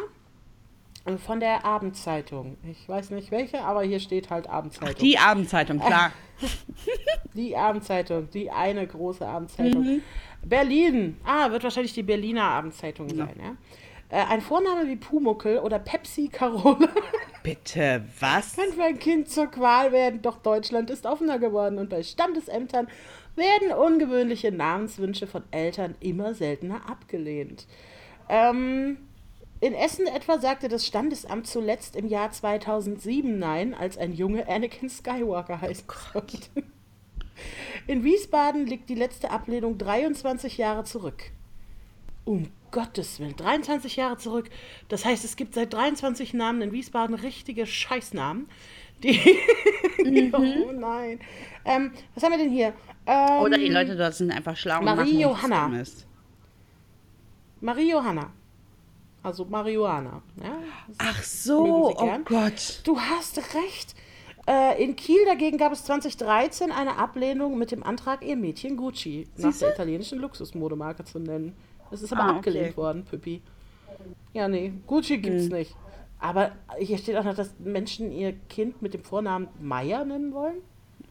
[1.17, 2.57] von der Abendzeitung.
[2.69, 4.95] Ich weiß nicht welche, aber hier steht halt Abendzeitung.
[4.99, 6.11] Die Abendzeitung, klar.
[7.33, 10.01] Die Abendzeitung, die eine große Abendzeitung.
[10.43, 11.17] Berlin.
[11.23, 13.55] Ah, wird wahrscheinlich die Berliner Abendzeitung sein, ja.
[14.09, 16.89] Äh, ein Vorname wie Pumuckel oder Pepsi Carola
[17.43, 18.55] Bitte, was?
[18.55, 22.87] kann für ein Kind zur Qual werden, doch Deutschland ist offener geworden und bei Standesämtern
[23.35, 27.65] werden ungewöhnliche Namenswünsche von Eltern immer seltener abgelehnt.
[28.27, 28.97] Ähm,
[29.61, 34.89] in Essen etwa sagte das Standesamt zuletzt im Jahr 2007 Nein, als ein Junge Anakin
[34.89, 36.49] Skywalker heißen sollte.
[37.85, 41.25] In Wiesbaden liegt die letzte Ablehnung 23 Jahre zurück.
[42.25, 44.49] Um Gottes Willen, 23 Jahre zurück.
[44.89, 48.49] Das heißt, es gibt seit 23 Namen in Wiesbaden richtige Scheißnamen.
[49.03, 49.19] Die.
[50.33, 51.19] oh nein.
[51.65, 52.73] Ähm, was haben wir denn hier?
[53.05, 55.69] Ähm, Oder die Leute dort sind einfach schlau Marie Johanna.
[57.59, 58.31] Marie Johanna.
[59.23, 60.21] Also Marihuana.
[60.41, 60.55] Ja?
[60.97, 62.17] Ach Mögen so, oh?
[62.25, 62.81] Gott.
[62.83, 63.95] Du hast recht.
[64.47, 69.27] Äh, in Kiel dagegen gab es 2013 eine Ablehnung mit dem Antrag, ihr Mädchen Gucci
[69.37, 71.55] nach der italienischen Luxusmodemarke zu nennen.
[71.91, 72.37] Das ist aber Ah, okay.
[72.37, 73.41] abgelehnt worden, Püppi.
[74.33, 75.51] Ja, nee, Gucci gibt's Hm.
[75.51, 75.75] nicht.
[76.19, 80.55] Aber hier steht auch noch, dass Menschen ihr Kind mit dem Vornamen Meier nennen wollen.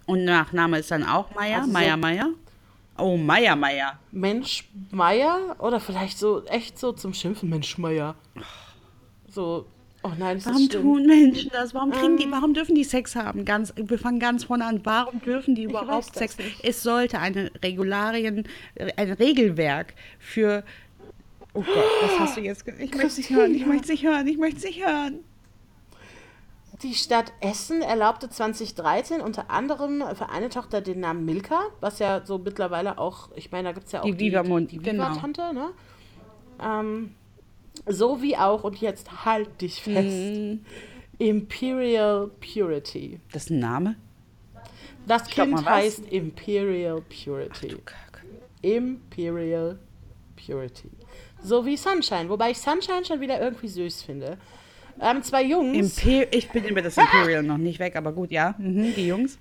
[0.06, 1.58] Und Nachname ist dann auch Meier?
[1.58, 2.30] Also so- Meier, Meier?
[3.00, 3.98] Oh, Meier, Meier.
[4.12, 8.14] Mensch Meier oder vielleicht so echt so zum Schimpfen Mensch Meier.
[9.28, 9.66] So,
[10.02, 11.72] oh nein, ist das Warum tun Menschen das?
[11.74, 13.44] Warum kriegen die, warum dürfen die Sex haben?
[13.44, 14.80] Ganz, wir fangen ganz vorne an.
[14.84, 16.36] Warum dürfen die überhaupt Sex?
[16.38, 16.64] nicht.
[16.64, 18.44] Es sollte eine Regularien,
[18.96, 20.64] ein Regelwerk für.
[21.52, 22.64] Oh Gott, was hast du jetzt?
[22.78, 23.54] Ich möchte es nicht hören.
[23.54, 24.26] Ich möchte es nicht hören.
[24.28, 25.20] Ich möchte es nicht hören.
[26.82, 32.24] Die Stadt Essen erlaubte 2013 unter anderem für eine Tochter den Namen Milka, was ja
[32.24, 35.10] so mittlerweile auch, ich meine, da gibt es ja auch Die Viva-Mund, die genau.
[35.10, 35.70] Viva-Tante, ne?
[36.62, 37.14] Ähm,
[37.86, 40.64] so wie auch, und jetzt halt dich fest, Mhm.
[41.18, 43.20] Imperial Purity.
[43.32, 43.96] Das ist ein Name?
[45.06, 47.76] Das Stopp Kind heißt Imperial Purity.
[48.62, 49.78] Imperial
[50.34, 50.90] Purity.
[51.42, 54.38] So wie Sunshine, wobei ich Sunshine schon wieder irgendwie süß finde.
[55.00, 56.02] Ähm, zwei Jungs.
[56.02, 58.54] Imper ich bin über das Imperial noch nicht weg, aber gut, ja.
[58.58, 59.38] Mhm, die Jungs.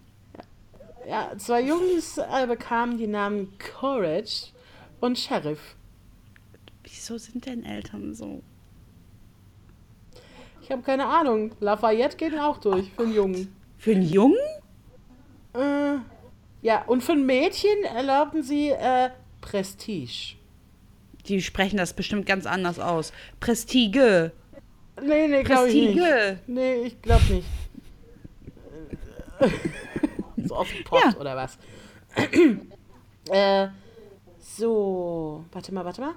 [1.07, 4.51] Ja, zwei Jungs äh, bekamen die Namen Courage
[5.01, 5.75] und Sheriff.
[6.83, 8.41] Wieso sind denn Eltern so?
[10.61, 11.51] Ich habe keine Ahnung.
[11.59, 13.55] Lafayette geht auch durch für einen Jungen.
[13.77, 14.37] Für einen Jungen?
[15.53, 15.95] Äh,
[16.61, 19.09] ja, und für ein Mädchen erlaubten sie äh,
[19.41, 20.35] Prestige.
[21.25, 23.13] Die sprechen das bestimmt ganz anders aus.
[23.39, 24.31] Prestige.
[25.03, 26.47] Nee, nee, glaube ich nicht.
[26.47, 27.47] Nee, ich glaube nicht.
[30.45, 31.19] so aus dem Pott Ja.
[31.19, 31.57] oder was?
[33.29, 33.67] äh,
[34.39, 36.13] so, warte mal, warte mal.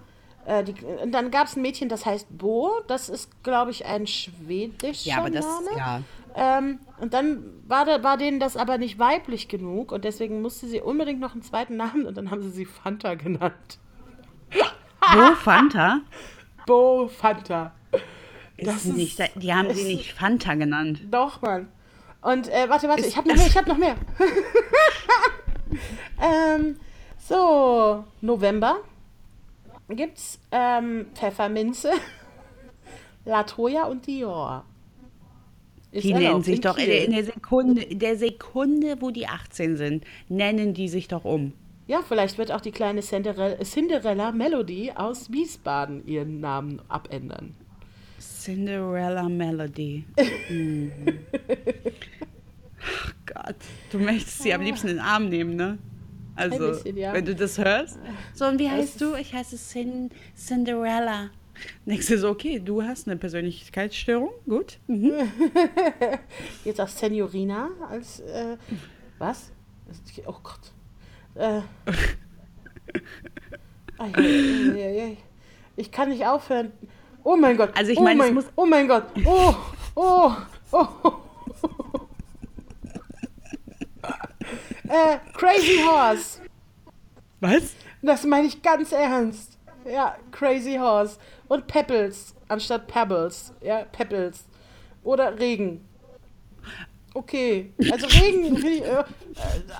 [0.46, 2.70] Äh, die, und dann gab es ein Mädchen, das heißt Bo.
[2.88, 5.78] Das ist, glaube ich, ein schwedischer Ja, aber das, Name.
[5.78, 6.00] ja.
[6.34, 10.66] Ähm, und dann war, da, war denen das aber nicht weiblich genug und deswegen musste
[10.66, 13.78] sie unbedingt noch einen zweiten Namen und dann haben sie sie Fanta genannt.
[14.50, 16.00] Bo Fanta?
[16.66, 17.72] Bo Fanta.
[18.68, 21.00] Ist nicht, die haben sie nicht Fanta genannt.
[21.10, 21.68] Doch, Mann.
[22.20, 23.96] Und äh, warte, warte, Ist- ich habe noch mehr, ich habe noch mehr.
[26.22, 26.76] ähm,
[27.18, 28.76] so, November
[29.88, 31.90] gibt's ähm, Pfefferminze,
[33.24, 34.64] Latoya und Dior.
[35.90, 36.92] Ist Die nennen sich in doch in Kiel.
[36.94, 41.24] der, in der Sekunde, in der Sekunde, wo die 18 sind, nennen die sich doch
[41.24, 41.52] um.
[41.86, 47.54] Ja, vielleicht wird auch die kleine Cinderella, Cinderella Melody aus Wiesbaden ihren Namen abändern.
[48.42, 50.04] Cinderella Melody.
[50.50, 50.92] Mhm.
[52.84, 53.56] Ach Gott,
[53.92, 55.78] du möchtest sie am liebsten in den Arm nehmen, ne?
[56.34, 57.98] Also, wenn du das hörst.
[58.34, 59.14] So, und wie heißt du?
[59.14, 61.30] Ich heiße Cin Cinderella.
[61.84, 64.78] Du so, okay, du hast eine Persönlichkeitsstörung, gut.
[64.88, 65.12] Mhm.
[66.64, 68.56] Jetzt auch Senorina als, äh,
[69.18, 69.52] was?
[70.26, 70.72] Oh Gott.
[71.34, 71.60] Äh.
[75.76, 76.72] Ich kann nicht aufhören.
[77.24, 77.70] Oh mein Gott.
[77.74, 79.04] Also ich oh meine, es mein, muss- Oh mein Gott.
[79.24, 79.54] Oh,
[79.94, 80.32] oh,
[80.72, 80.88] oh.
[84.88, 86.40] äh, Crazy Horse.
[87.40, 87.74] Was?
[88.02, 89.58] Das meine ich ganz ernst.
[89.84, 91.18] Ja, Crazy Horse.
[91.48, 93.52] Und Pebbles anstatt Pebbles.
[93.60, 94.44] Ja, Pebbles.
[95.02, 95.84] Oder Regen.
[97.14, 97.72] Okay.
[97.90, 98.56] Also Regen.
[98.56, 99.04] finde ich, äh, äh,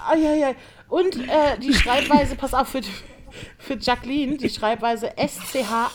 [0.06, 0.56] ai, ai, ai.
[0.88, 2.80] Und äh, die Schreibweise, pass auf, für,
[3.58, 5.92] für Jacqueline, die Schreibweise S-C-H-A-K-L-Y-N.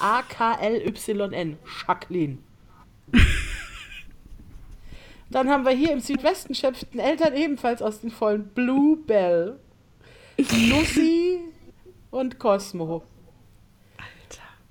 [1.87, 2.37] Jacqueline.
[5.29, 9.59] Dann haben wir hier im Südwesten schöpften Eltern ebenfalls aus den Vollen Bluebell,
[10.37, 11.39] Lucy
[12.11, 13.03] und Cosmo.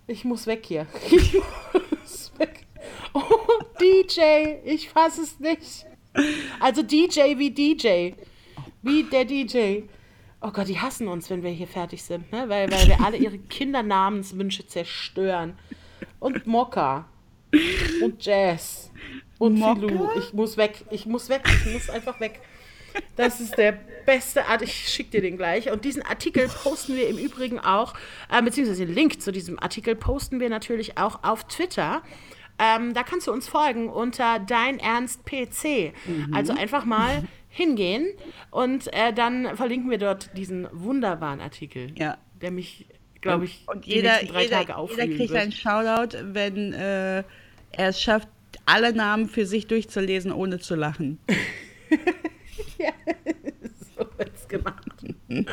[0.06, 0.86] Ich muss weg hier.
[1.10, 1.34] Ich
[1.90, 2.66] muss weg.
[3.12, 3.22] Oh,
[3.80, 5.86] DJ, ich fass es nicht.
[6.60, 8.12] Also DJ wie DJ.
[8.82, 9.82] Wie der DJ.
[10.40, 12.48] Oh Gott, die hassen uns, wenn wir hier fertig sind, ne?
[12.48, 15.58] weil, weil wir alle ihre Kindernamenswünsche zerstören.
[16.20, 17.06] Und Mokka.
[18.02, 18.90] Und Jazz.
[19.38, 19.80] Und Mokka?
[19.80, 20.10] Filou.
[20.18, 20.84] Ich muss weg.
[20.90, 21.42] Ich muss weg.
[21.46, 22.40] Ich muss einfach weg.
[23.16, 23.72] Das ist der
[24.04, 24.62] beste Art.
[24.62, 25.70] Ich schicke dir den gleich.
[25.70, 27.94] Und diesen Artikel posten wir im Übrigen auch,
[28.30, 32.02] äh, beziehungsweise den Link zu diesem Artikel posten wir natürlich auch auf Twitter.
[32.58, 35.92] Ähm, da kannst du uns folgen unter Dein Ernst PC.
[36.32, 37.24] Also einfach mal
[37.56, 38.06] hingehen
[38.50, 42.18] und äh, dann verlinken wir dort diesen wunderbaren Artikel, Ja.
[42.42, 42.86] der mich,
[43.22, 45.42] glaube ich, Und die jeder, drei jeder, Tage jeder auffühlen kriegt wird.
[45.42, 47.24] einen Shoutout, wenn äh, er
[47.88, 48.28] es schafft,
[48.66, 51.18] alle Namen für sich durchzulesen, ohne zu lachen.
[53.96, 54.84] so wird's gemacht.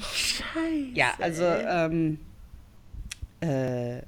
[0.00, 0.88] Scheiße.
[0.94, 2.18] Ja, also ähm,
[3.40, 3.98] äh,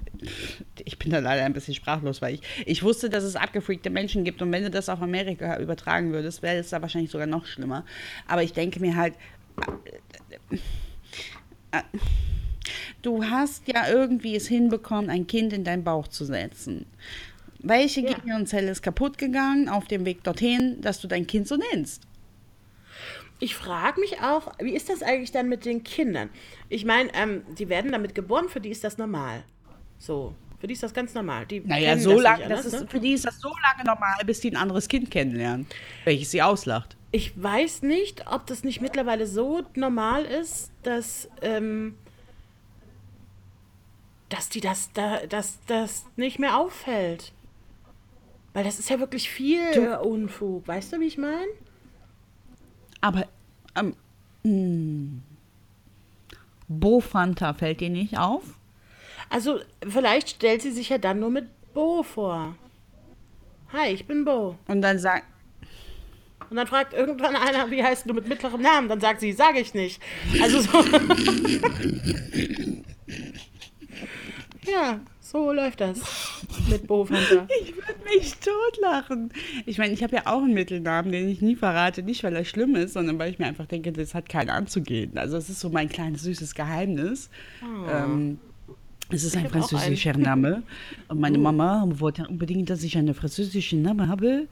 [0.84, 4.24] ich bin da leider ein bisschen sprachlos, weil ich, ich wusste, dass es abgefreakte Menschen
[4.24, 7.46] gibt und wenn du das auf Amerika übertragen würdest, wäre es da wahrscheinlich sogar noch
[7.46, 7.84] schlimmer.
[8.26, 9.14] Aber ich denke mir halt,
[11.70, 11.82] äh, äh,
[13.02, 16.86] du hast ja irgendwie es hinbekommen, ein Kind in deinen Bauch zu setzen.
[17.60, 18.14] Welche Ja.
[18.14, 22.07] Gehirnzelle ist kaputt gegangen auf dem Weg dorthin, dass du dein Kind so nennst?
[23.40, 26.28] Ich frage mich auch, wie ist das eigentlich dann mit den Kindern?
[26.68, 29.44] Ich meine, ähm, die werden damit geboren, für die ist das normal.
[29.98, 31.46] So, für die ist das ganz normal.
[31.46, 32.88] Die Naja, so das lange, nicht das anders, ist, ne?
[32.88, 35.66] für die ist das so lange normal, bis die ein anderes Kind kennenlernen,
[36.04, 36.96] welches sie auslacht.
[37.12, 41.94] Ich weiß nicht, ob das nicht mittlerweile so normal ist, dass, ähm,
[44.28, 47.32] dass die das, da, dass das nicht mehr auffällt.
[48.52, 50.66] Weil das ist ja wirklich viel Du- Unfug.
[50.66, 51.46] Weißt du, wie ich meine?
[53.00, 53.26] Aber
[53.76, 53.94] ähm,
[54.42, 55.20] mh,
[56.68, 58.42] Bo-Fanta fällt dir nicht auf?
[59.30, 62.54] Also, vielleicht stellt sie sich ja dann nur mit Bo vor.
[63.72, 64.56] Hi, ich bin Bo.
[64.66, 65.24] Und dann sagt,
[66.50, 68.88] Und dann fragt irgendwann einer, wie heißt du mit mittlerem Namen?
[68.88, 70.00] Dann sagt sie, sage ich nicht.
[70.40, 70.78] Also so.
[74.70, 75.00] ja,
[75.30, 76.00] so läuft das
[76.70, 77.46] mit Bo Fanta.
[77.60, 79.30] ich würde mich totlachen.
[79.66, 82.02] Ich meine, ich habe ja auch einen Mittelnamen, den ich nie verrate.
[82.02, 85.18] Nicht, weil er schlimm ist, sondern weil ich mir einfach denke, das hat keinen anzugehen.
[85.18, 87.28] Also es ist so mein kleines, süßes Geheimnis.
[87.90, 88.38] Ähm,
[89.10, 90.62] es ist ein hab auch französischer Name.
[91.08, 94.48] Und meine Mama wollte unbedingt, dass ich einen französischen Namen habe.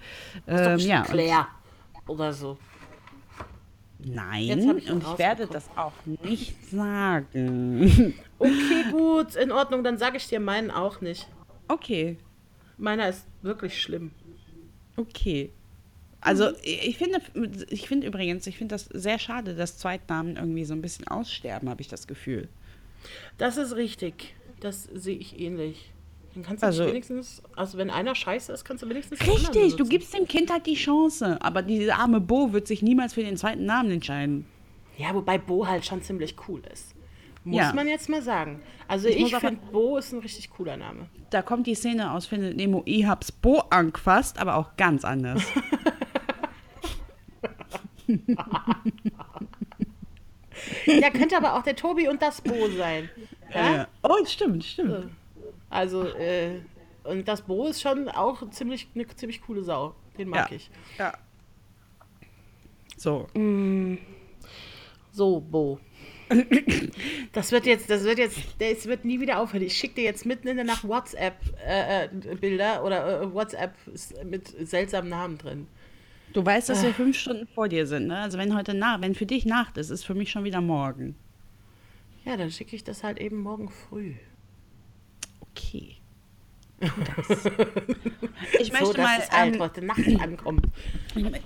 [0.47, 1.47] Ähm, ja, Claire
[2.07, 2.59] oder so.
[3.99, 8.15] Nein, ich und ich werde das auch nicht sagen.
[8.39, 11.27] Okay, gut, in Ordnung, dann sage ich dir meinen auch nicht.
[11.69, 12.19] Okay,
[12.77, 14.11] Meiner ist wirklich schlimm.
[14.97, 15.53] okay.
[16.21, 17.21] Also ich finde,
[17.69, 21.69] ich finde übrigens, ich finde das sehr schade, dass Zweitnamen irgendwie so ein bisschen aussterben,
[21.69, 22.49] habe ich das Gefühl.
[23.39, 24.35] Das ist richtig.
[24.59, 25.93] Das sehe ich ähnlich.
[26.37, 29.87] Dann kannst du Also- wenigstens, also wenn einer scheiße ist, kannst du wenigstens Richtig, du
[29.87, 31.39] gibst dem Kind halt die Chance.
[31.41, 34.45] Aber diese arme Bo wird sich niemals für den zweiten Namen entscheiden.
[34.99, 36.95] Ja, wobei Bo halt schon ziemlich cool ist.
[37.45, 37.73] Muss Ja.
[37.73, 38.61] man jetzt mal sagen.
[38.87, 41.09] Also Ich ich, finde, Bo ist ein richtig cooler Name.
[41.31, 45.43] Da kommt die Szene aus Findet Nemo, ich hab's Bo angefasst, aber auch ganz anders.
[50.87, 53.11] Ja, könnte aber auch der Tobi und das Bo sein.
[53.53, 53.83] Ja?
[53.83, 55.11] Äh, oh, stimmt, stimmt.
[55.71, 56.61] Also, äh,
[57.05, 59.95] und das Bo ist schon auch ziemlich, eine ziemlich coole Sau.
[60.19, 60.57] Den mag Ja.
[60.57, 60.71] ich.
[60.99, 61.13] Ja.
[62.97, 63.29] So.
[65.13, 65.79] So, Bo.
[67.33, 69.63] Das wird jetzt, das wird jetzt, das wird nie wieder aufhören.
[69.63, 73.75] Ich schicke dir jetzt mitten in der Nacht WhatsApp-Bilder oder äh, WhatsApp
[74.25, 75.69] mit seltsamen Namen drin.
[76.33, 78.19] Du weißt, dass wir fünf Stunden vor dir sind, ne?
[78.19, 81.15] Also wenn heute Nacht, wenn für dich Nacht ist, ist für mich schon wieder morgen.
[82.25, 84.15] Ja, dann schicke ich das halt eben morgen früh.
[85.57, 85.97] Okay.
[86.81, 87.53] Tu das.
[88.61, 89.29] Ich möchte so, dass mal.
[89.31, 90.67] halt ähm, heute Nacht ankommt.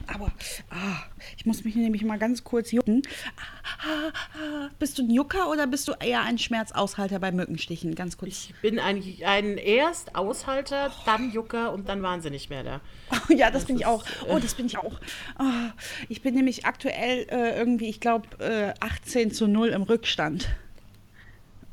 [0.09, 0.33] aber
[0.71, 1.05] ah,
[1.37, 3.03] ich muss mich nämlich mal ganz kurz jucken.
[3.37, 4.69] Ah, ah.
[4.79, 7.95] Bist du ein Jucker oder bist du eher ein Schmerzaushalter bei Mückenstichen?
[7.95, 8.29] Ganz kurz.
[8.29, 12.81] Ich bin ein, ein erst Aushalter, dann Jucker und dann wahnsinnig mehr da.
[13.29, 14.05] ja, das, bin ich ist, auch.
[14.29, 14.99] Oh, das bin ich auch.
[15.37, 15.71] Ah,
[16.09, 20.49] ich bin nämlich aktuell äh, irgendwie, ich glaube, äh, 18 zu 0 im Rückstand.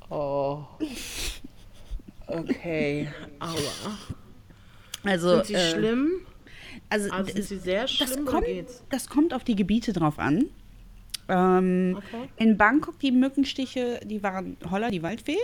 [0.10, 0.63] Oh.
[2.27, 3.07] Okay.
[3.39, 3.97] Aua.
[5.03, 6.11] Also, Sind sie äh, schlimm?
[6.89, 8.83] Also, Also sind sie sehr das, schlimm oder kommt, geht's?
[8.89, 10.45] das kommt auf die Gebiete drauf an.
[11.29, 12.29] Ähm, Okay.
[12.37, 15.37] In Bangkok, die Mückenstiche, die waren Holla, die Waldfee.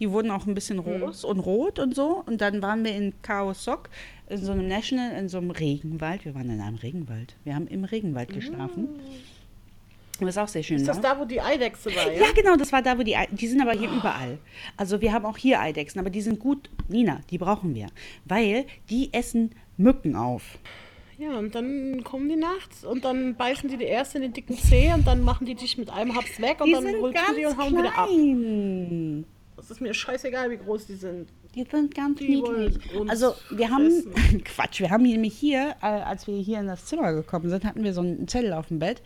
[0.00, 1.02] Die wurden auch ein bisschen Mhm.
[1.04, 2.22] rosa und rot und so.
[2.26, 3.88] Und dann waren wir in Khao Sok,
[4.28, 6.24] in so einem National, in so einem Regenwald.
[6.24, 7.36] Wir waren in einem Regenwald.
[7.44, 8.86] Wir haben im Regenwald geschlafen.
[8.86, 9.00] Und
[10.20, 10.76] das ist auch sehr schön.
[10.76, 11.02] Ist das ne?
[11.02, 12.22] da, wo die Eidechse war, ja?
[12.26, 14.38] Ja, genau, das war da, wo die, Ei- die sind aber hier überall.
[14.76, 17.88] Also wir haben auch hier Eidechsen, aber die sind gut, Nina, die brauchen wir,
[18.24, 20.42] weil die essen Mücken auf.
[21.18, 24.56] Ja, und dann kommen die nachts und dann beißen die die erste in den dicken
[24.56, 27.34] Zeh und dann machen die dich mit einem Haps weg und Die dann holst du
[27.36, 28.08] die und hauen wieder ab.
[28.08, 29.24] klein.
[29.56, 31.28] Das ist mir scheißegal, wie groß die sind.
[31.54, 32.78] Die sind ganz Die niedlich.
[33.08, 33.90] Also wir haben.
[34.44, 37.84] Quatsch, wir haben nämlich hier, äh, als wir hier in das Zimmer gekommen sind, hatten
[37.84, 39.02] wir so einen Zettel auf dem Bett,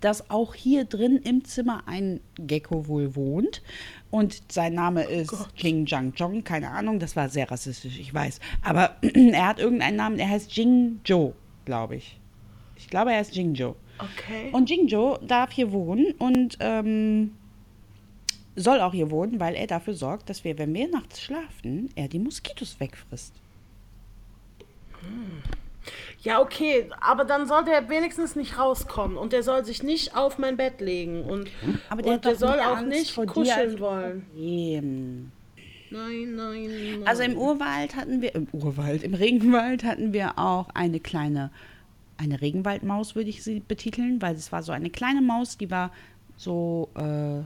[0.00, 3.62] dass auch hier drin im Zimmer ein Gecko wohl wohnt.
[4.10, 8.40] Und sein Name ist Jing Jang Jong, keine Ahnung, das war sehr rassistisch, ich weiß.
[8.62, 12.18] Aber er hat irgendeinen Namen, er heißt Jing Jo, glaube ich.
[12.76, 13.74] Ich glaube, er heißt Jing Jo.
[13.98, 14.50] Okay.
[14.52, 17.32] Und Jingjo darf hier wohnen und ähm,
[18.56, 22.08] soll auch hier wohnen, weil er dafür sorgt, dass wir, wenn wir nachts schlafen, er
[22.08, 23.34] die Moskitos wegfrisst.
[26.22, 30.38] Ja, okay, aber dann soll der wenigstens nicht rauskommen und der soll sich nicht auf
[30.38, 31.48] mein Bett legen und,
[31.88, 34.26] Aber der und der soll auch Angst nicht kuscheln wollen.
[34.32, 35.30] Problem.
[35.90, 37.02] Nein, nein, nein.
[37.06, 41.52] Also im Urwald hatten wir, im Urwald, im Regenwald hatten wir auch eine kleine,
[42.16, 45.92] eine Regenwaldmaus, würde ich sie betiteln, weil es war so eine kleine Maus, die war
[46.36, 47.44] so äh,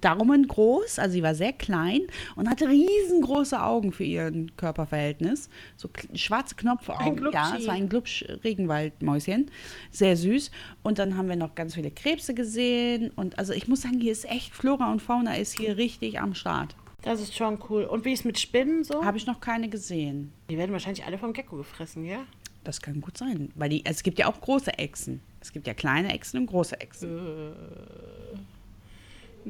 [0.00, 2.02] Daumen groß, also sie war sehr klein
[2.36, 5.48] und hatte riesengroße Augen für ihren Körperverhältnis.
[5.76, 7.30] So schwarze Knopfaugen.
[7.32, 9.50] Ja, es war ein Glubsch-Regenwaldmäuschen.
[9.90, 10.50] Sehr süß.
[10.82, 13.10] Und dann haben wir noch ganz viele Krebse gesehen.
[13.14, 16.34] Und also ich muss sagen, hier ist echt Flora und Fauna ist hier richtig am
[16.34, 16.74] Start.
[17.02, 17.84] Das ist schon cool.
[17.84, 19.04] Und wie ist mit Spinnen so?
[19.04, 20.32] Habe ich noch keine gesehen.
[20.50, 22.24] Die werden wahrscheinlich alle vom Gecko gefressen, ja?
[22.64, 23.50] Das kann gut sein.
[23.54, 25.20] Weil die, es gibt ja auch große Echsen.
[25.40, 27.54] Es gibt ja kleine Echsen und große Echsen.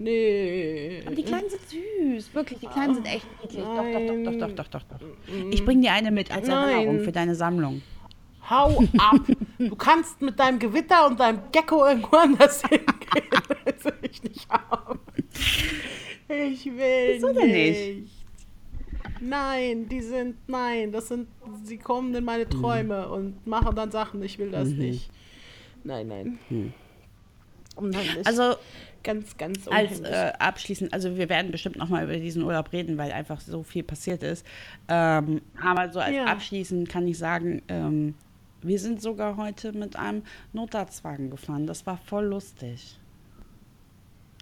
[0.01, 1.03] Nee.
[1.07, 2.35] Aber die kleinen sind süß.
[2.35, 3.63] Wirklich, die kleinen sind echt niedlich.
[3.63, 5.07] Doch, doch, doch, doch, doch, doch, doch, doch.
[5.51, 6.69] Ich bringe dir eine mit als Nein.
[6.69, 7.83] Erinnerung für deine Sammlung.
[8.49, 9.21] Hau ab!
[9.59, 12.89] Du kannst mit deinem Gewitter und deinem Gecko irgendwo anders hingehen.
[13.65, 15.01] Das will ich nicht haben.
[16.29, 18.13] Ich will Wieso denn nicht.
[19.21, 21.29] Nein, die sind, nein, das sind,
[21.65, 25.11] sie kommen in meine Träume und machen dann Sachen, ich will das nicht.
[25.83, 26.73] Nein, nein.
[27.77, 28.27] Unheimlich.
[28.27, 28.55] Also
[29.03, 30.13] ganz, ganz als unheimlich.
[30.13, 33.63] äh, abschließend, also wir werden bestimmt noch mal über diesen Urlaub reden, weil einfach so
[33.63, 34.45] viel passiert ist.
[34.89, 36.25] Ähm, aber so als Ja.
[36.27, 38.15] abschließend kann ich sagen, ähm,
[38.63, 40.23] wir sind sogar heute mit einem
[40.53, 41.67] Notarztwagen gefahren.
[41.67, 42.99] Das war voll lustig.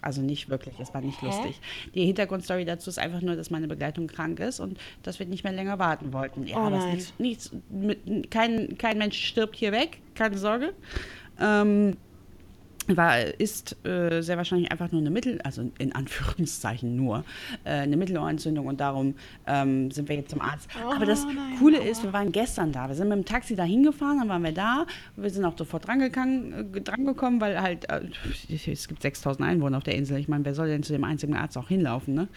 [0.02, 1.26] Also nicht wirklich, es war nicht Hä?
[1.26, 1.60] lustig.
[1.94, 5.42] Die Hintergrundstory dazu ist einfach nur, dass meine Begleitung krank ist und dass wir nicht
[5.42, 6.46] mehr länger warten wollten.
[6.46, 6.96] Ja, Oh aber es nein.
[6.98, 10.74] ist nichts, nichts, mit, kein, kein Mensch stirbt hier weg, keine Sorge.
[11.40, 11.96] Ähm,
[12.94, 17.24] war, ist äh, sehr wahrscheinlich einfach nur eine Mittel, also in Anführungszeichen nur,
[17.64, 19.14] äh, eine Mittelohrentzündung und darum
[19.46, 20.68] ähm, sind wir jetzt zum Arzt.
[20.84, 22.88] Oh, Aber das nein, Coole ist, wir waren gestern da.
[22.88, 24.86] Wir sind mit dem Taxi da hingefahren, dann waren wir da.
[25.16, 28.02] Wir sind auch sofort äh, drangekommen weil halt, äh,
[28.48, 30.18] es gibt 6000 Einwohner auf der Insel.
[30.18, 32.28] Ich meine, wer soll denn zu dem einzigen Arzt auch hinlaufen, ne?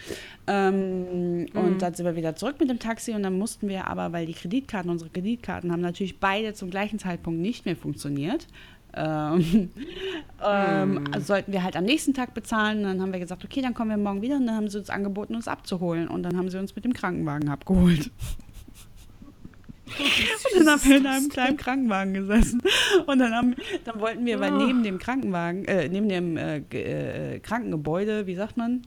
[0.46, 1.48] Ähm, mhm.
[1.54, 4.26] Und dann sind wir wieder zurück mit dem Taxi und dann mussten wir aber, weil
[4.26, 8.46] die Kreditkarten, unsere Kreditkarten haben natürlich beide zum gleichen Zeitpunkt nicht mehr funktioniert
[8.94, 9.70] ähm,
[10.44, 12.78] ähm, also sollten wir halt am nächsten Tag bezahlen.
[12.78, 14.36] Und dann haben wir gesagt, okay, dann kommen wir morgen wieder.
[14.36, 16.08] Und dann haben sie uns angeboten, uns abzuholen.
[16.08, 18.10] Und dann haben sie uns mit dem Krankenwagen abgeholt.
[19.98, 22.62] Und dann haben wir in einem kleinen Krankenwagen gesessen.
[23.06, 27.40] Und dann, haben, dann wollten wir, weil neben dem Krankenwagen, äh, neben dem äh, äh,
[27.40, 28.82] Krankengebäude, wie sagt man?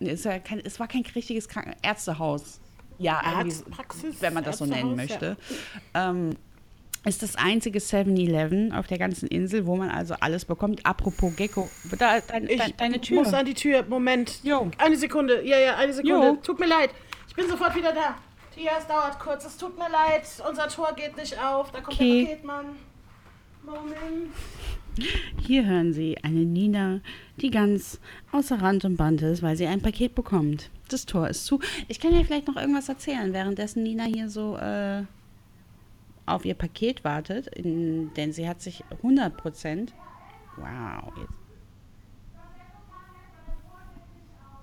[0.00, 2.60] Es, ja kein, es war kein richtiges Kranken Ärztehaus.
[2.98, 5.36] Ja, Arztpraxis, wenn man das so nennen möchte.
[5.94, 6.10] Ja.
[6.10, 6.30] Ähm,
[7.04, 10.84] ist das einzige 7-Eleven auf der ganzen Insel, wo man also alles bekommt.
[10.84, 13.20] Apropos Gecko, da, dein, ich deine Tür.
[13.20, 13.84] Ich muss an die Tür.
[13.88, 14.40] Moment.
[14.42, 14.70] Jo.
[14.78, 15.42] Eine Sekunde.
[15.44, 16.26] Ja, ja, eine Sekunde.
[16.26, 16.36] Jo.
[16.42, 16.90] Tut mir leid.
[17.28, 18.16] Ich bin sofort wieder da.
[18.54, 19.44] Tia, es dauert kurz.
[19.44, 20.22] Es tut mir leid.
[20.48, 21.70] Unser Tor geht nicht auf.
[21.70, 22.24] Da kommt okay.
[22.24, 22.66] der Paketmann.
[23.64, 24.32] Moment.
[25.46, 27.00] Hier hören Sie eine Nina,
[27.36, 28.00] die ganz
[28.32, 30.70] außer Rand und Band ist, weil sie ein Paket bekommt.
[30.88, 31.60] Das Tor ist zu.
[31.86, 35.02] Ich kann ja vielleicht noch irgendwas erzählen, währenddessen Nina hier so äh,
[36.32, 39.94] auf ihr Paket wartet, in, denn sie hat sich 100 Prozent.
[40.56, 41.32] Wow, jetzt,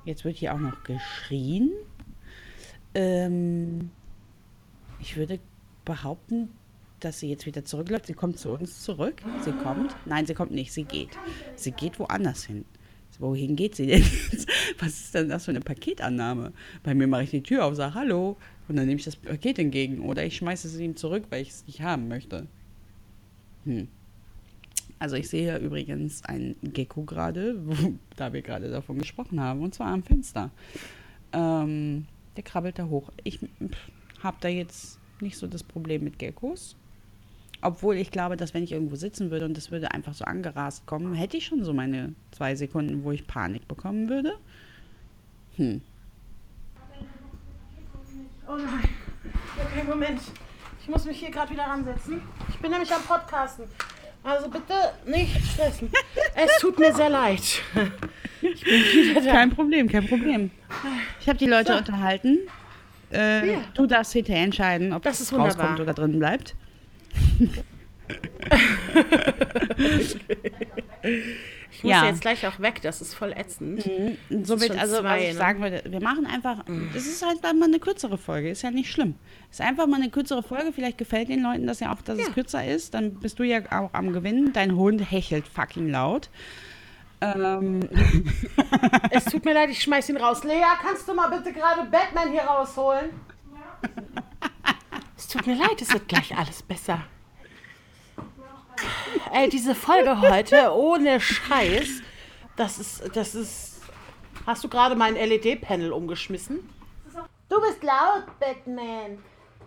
[0.06, 1.72] jetzt wird hier auch noch geschrien.
[2.94, 3.92] Ähm,
[5.00, 5.40] ich würde
[5.84, 6.50] behaupten,
[7.00, 8.08] dass sie jetzt wieder zurückläuft.
[8.08, 9.22] Sie kommt zu uns zurück.
[9.42, 9.96] Sie kommt.
[10.06, 10.74] Nein, sie kommt nicht.
[10.74, 11.12] Sie geht.
[11.56, 12.66] Sie geht woanders hin.
[13.20, 14.48] Wohin geht sie denn jetzt?
[14.80, 16.52] Was ist denn das für eine Paketannahme?
[16.84, 18.38] Bei mir mache ich die Tür auf, sage Hallo
[18.68, 21.50] und dann nehme ich das Paket entgegen oder ich schmeiße es ihm zurück, weil ich
[21.50, 22.48] es nicht haben möchte.
[23.66, 23.88] Hm.
[24.98, 27.60] Also ich sehe übrigens einen Gecko gerade,
[28.16, 30.52] da wir gerade davon gesprochen haben, und zwar am Fenster.
[31.34, 32.06] Ähm,
[32.36, 33.12] der krabbelt da hoch.
[33.24, 33.40] Ich
[34.22, 36.76] habe da jetzt nicht so das Problem mit Geckos.
[37.62, 40.86] Obwohl ich glaube, dass wenn ich irgendwo sitzen würde und das würde einfach so angerast
[40.86, 44.34] kommen, hätte ich schon so meine zwei Sekunden, wo ich Panik bekommen würde.
[45.56, 45.82] Hm.
[48.48, 48.90] Oh nein.
[49.58, 50.22] Okay, Moment.
[50.82, 52.22] Ich muss mich hier gerade wieder ransetzen.
[52.50, 53.66] Ich bin nämlich am Podcasten.
[54.24, 54.74] Also bitte
[55.06, 55.92] nicht stressen.
[56.36, 57.42] es tut mir sehr leid.
[58.42, 59.32] Ich bin wieder da.
[59.32, 60.52] Kein Problem, kein Problem.
[61.20, 61.78] Ich habe die Leute so.
[61.80, 62.40] unterhalten.
[63.12, 63.60] Äh, ja.
[63.74, 66.56] Du darfst hinterher entscheiden, ob das rauskommt oder drin bleibt.
[71.78, 72.06] Ich muss ja.
[72.06, 73.86] jetzt gleich auch weg, das ist voll ätzend.
[73.86, 74.46] Mhm.
[74.46, 75.34] So wird, also, zwei, was ich ne?
[75.34, 76.90] sagen würde, wir machen einfach, mhm.
[76.94, 79.16] das ist halt dann mal eine kürzere Folge, ist ja nicht schlimm.
[79.52, 82.28] Ist einfach mal eine kürzere Folge, vielleicht gefällt den Leuten das ja auch, dass ja.
[82.28, 84.54] es kürzer ist, dann bist du ja auch am Gewinnen.
[84.54, 86.30] Dein Hund hechelt fucking laut.
[87.20, 87.82] Ähm.
[89.12, 90.46] es tut mir leid, ich schmeiß ihn raus.
[90.46, 93.10] Lea, kannst du mal bitte gerade Batman hier rausholen?
[95.18, 97.04] es tut mir leid, es wird gleich alles besser.
[99.34, 102.02] Ey, diese Folge heute, ohne Scheiß,
[102.56, 103.82] das ist, das ist.
[104.46, 106.70] Hast du gerade mein LED-Panel umgeschmissen?
[107.50, 109.18] Du bist laut, Batman.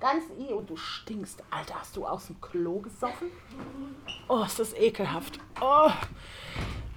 [0.01, 1.43] Ganz i und du stinkst.
[1.51, 3.29] Alter, hast du aus dem Klo gesoffen?
[4.29, 5.41] Oh, ist das ekelhaft.
[5.61, 5.91] Oh.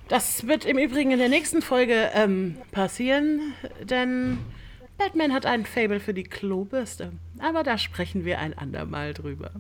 [0.07, 4.39] Das wird im Übrigen in der nächsten Folge ähm, passieren, denn
[4.97, 7.14] Batman hat einen Fable für die Klobürste.
[7.39, 9.51] Aber da sprechen wir ein andermal drüber.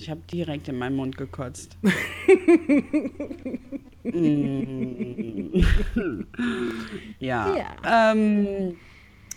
[0.00, 1.76] Ich habe direkt in meinen Mund gekotzt.
[7.18, 7.54] ja.
[7.54, 7.76] ja.
[7.84, 8.78] Ähm,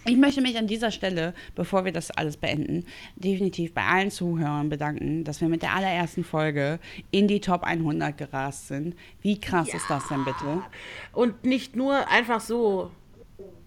[0.05, 2.85] ich möchte mich an dieser Stelle, bevor wir das alles beenden,
[3.17, 6.79] definitiv bei allen Zuhörern bedanken, dass wir mit der allerersten Folge
[7.11, 8.95] in die Top 100 gerast sind.
[9.21, 9.75] Wie krass ja.
[9.75, 10.63] ist das denn bitte?
[11.11, 12.89] Und nicht nur einfach so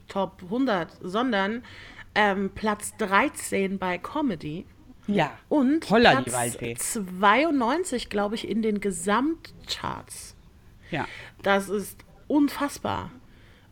[0.09, 1.63] Top 100, sondern
[2.15, 4.65] ähm, Platz 13 bei Comedy.
[5.07, 5.33] Ja.
[5.49, 6.57] Und Holla, Platz
[6.93, 10.35] 92, glaube ich, in den Gesamtcharts.
[10.91, 11.07] Ja.
[11.43, 13.11] Das ist unfassbar.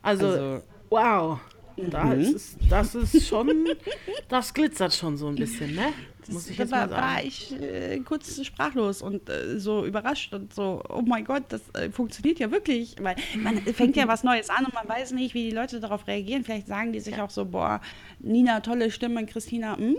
[0.01, 1.39] Also, also wow.
[1.77, 2.21] Da mhm.
[2.21, 3.67] ist, das ist schon,
[4.29, 5.91] das glitzert schon so ein bisschen, ne?
[6.29, 7.01] Muss ich jetzt war, mal sagen.
[7.01, 11.61] war ich äh, kurz sprachlos und äh, so überrascht und so, oh mein Gott, das
[11.73, 12.95] äh, funktioniert ja wirklich.
[12.99, 16.07] Weil man fängt ja was Neues an und man weiß nicht, wie die Leute darauf
[16.07, 16.43] reagieren.
[16.43, 17.25] Vielleicht sagen die sich ja.
[17.25, 17.81] auch so, boah,
[18.19, 19.97] Nina, tolle Stimme, Christina, mh, hm,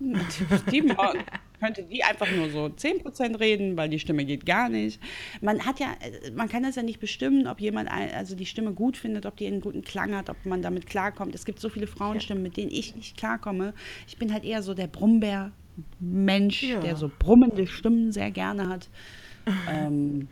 [0.00, 0.82] die
[1.60, 5.00] könnte die einfach nur so 10% reden, weil die Stimme geht gar nicht.
[5.40, 5.88] Man hat ja,
[6.34, 9.46] man kann das ja nicht bestimmen, ob jemand also die Stimme gut findet, ob die
[9.46, 11.34] einen guten Klang hat, ob man damit klarkommt.
[11.34, 13.74] Es gibt so viele Frauenstimmen, mit denen ich nicht klarkomme.
[14.06, 16.80] Ich bin halt eher so der Brummbär-Mensch, ja.
[16.80, 18.88] der so brummende Stimmen sehr gerne hat.
[19.70, 20.28] Ähm,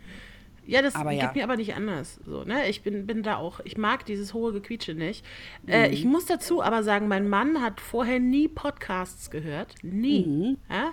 [0.67, 1.31] Ja, das Aber geht ja.
[1.33, 2.19] mir aber nicht anders.
[2.25, 2.69] So, ne?
[2.69, 5.25] Ich bin, bin da auch, ich mag dieses hohe Gequietsche nicht.
[5.63, 5.73] Mhm.
[5.73, 9.75] Äh, ich muss dazu aber sagen, mein Mann hat vorher nie Podcasts gehört.
[9.81, 10.25] Nie.
[10.25, 10.57] Mhm.
[10.69, 10.91] Ja?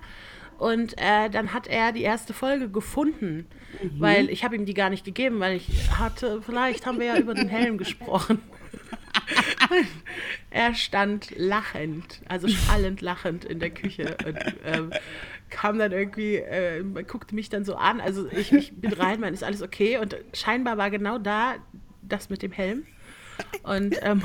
[0.59, 3.47] Und äh, dann hat er die erste Folge gefunden,
[3.83, 4.01] Mhm.
[4.01, 7.19] weil ich habe ihm die gar nicht gegeben, weil ich hatte, vielleicht haben wir ja
[7.19, 8.41] über den Helm gesprochen.
[10.51, 14.91] er stand lachend, also schallend lachend in der Küche und ähm,
[15.55, 18.01] kam dann irgendwie, äh, guckte mich dann so an.
[18.01, 21.55] Also ich, ich bin rein, man ist alles okay und scheinbar war genau da
[22.03, 22.85] das mit dem Helm.
[23.63, 24.23] Und ähm,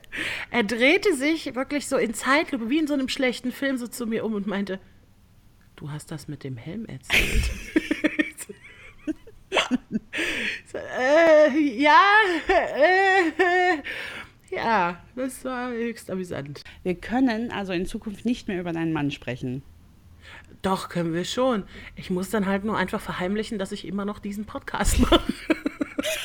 [0.50, 4.06] er drehte sich wirklich so in Zeitlupe, wie in so einem schlechten Film, so zu
[4.06, 4.80] mir um und meinte,
[5.76, 7.50] du hast das mit dem Helm erzählt.
[10.66, 12.02] so, äh, ja,
[12.48, 16.64] äh, ja, das war höchst amüsant.
[16.82, 19.62] Wir können also in Zukunft nicht mehr über deinen Mann sprechen.
[20.64, 21.64] Doch, können wir schon.
[21.94, 25.20] Ich muss dann halt nur einfach verheimlichen, dass ich immer noch diesen Podcast mache.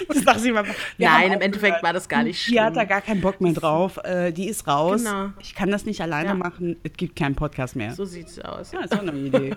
[0.10, 0.66] Das dachte ich mal.
[0.98, 2.90] Nein, im Endeffekt war das gar nicht Die hat da schlimm.
[2.90, 3.98] gar keinen Bock mehr drauf.
[4.04, 5.04] Äh, die ist raus.
[5.04, 5.30] Genau.
[5.40, 6.36] Ich kann das nicht alleine Ja.
[6.36, 6.76] machen.
[6.84, 7.94] Es gibt keinen Podcast mehr.
[7.94, 8.72] So sieht's aus.
[8.74, 9.56] Ja, ist auch eine Idee.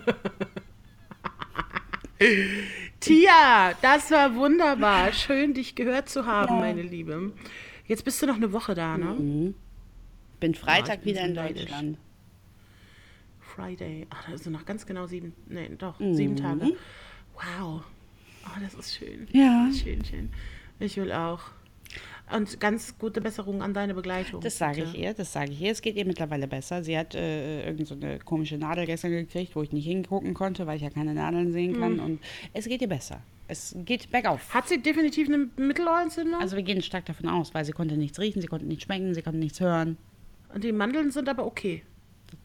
[2.99, 5.11] Tia, das war wunderbar.
[5.11, 7.31] Schön, dich gehört zu haben, meine Liebe.
[7.85, 9.53] Jetzt bist du noch eine Woche da, ne?
[10.39, 11.35] Bin Freitag bin wieder in.
[11.35, 11.97] Deutschland.
[13.55, 14.07] Friday.
[14.09, 15.33] Ach, da ist noch ganz genau sieben.
[15.47, 16.15] Nee, doch, Mhm.
[16.15, 16.73] sieben Tage.
[17.35, 17.83] Wow.
[18.45, 19.27] Oh, das ist schön.
[19.31, 19.69] Ja.
[19.73, 20.29] Schön, schön.
[20.79, 21.41] Ich will auch.
[22.35, 24.41] Und ganz gute Besserung an deine Begleitung.
[24.41, 25.71] Das sage ich ihr, das sage ich ihr.
[25.71, 26.83] Es geht ihr mittlerweile besser.
[26.83, 30.65] Sie hat äh, irgend so eine komische Nadel gestern gekriegt, wo ich nicht hingucken konnte,
[30.65, 31.79] weil ich ja keine Nadeln sehen Mhm.
[31.79, 31.99] kann.
[31.99, 32.19] Und
[32.53, 33.21] es geht ihr besser.
[33.47, 34.53] Es geht bergauf.
[34.53, 36.39] Hat sie definitiv eine Mittelohrentzündung?
[36.41, 39.13] Also wir gehen stark davon aus, weil sie konnte nichts riechen, sie konnte nichts schmecken,
[39.13, 39.97] sie konnte nichts hören.
[40.53, 41.83] Und die Mandeln sind aber okay.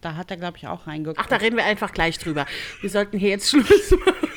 [0.00, 1.20] Da hat er, glaube ich, auch reingeguckt.
[1.20, 2.46] Ach, da reden wir einfach gleich drüber.
[2.80, 4.14] Wir sollten hier jetzt Schluss machen.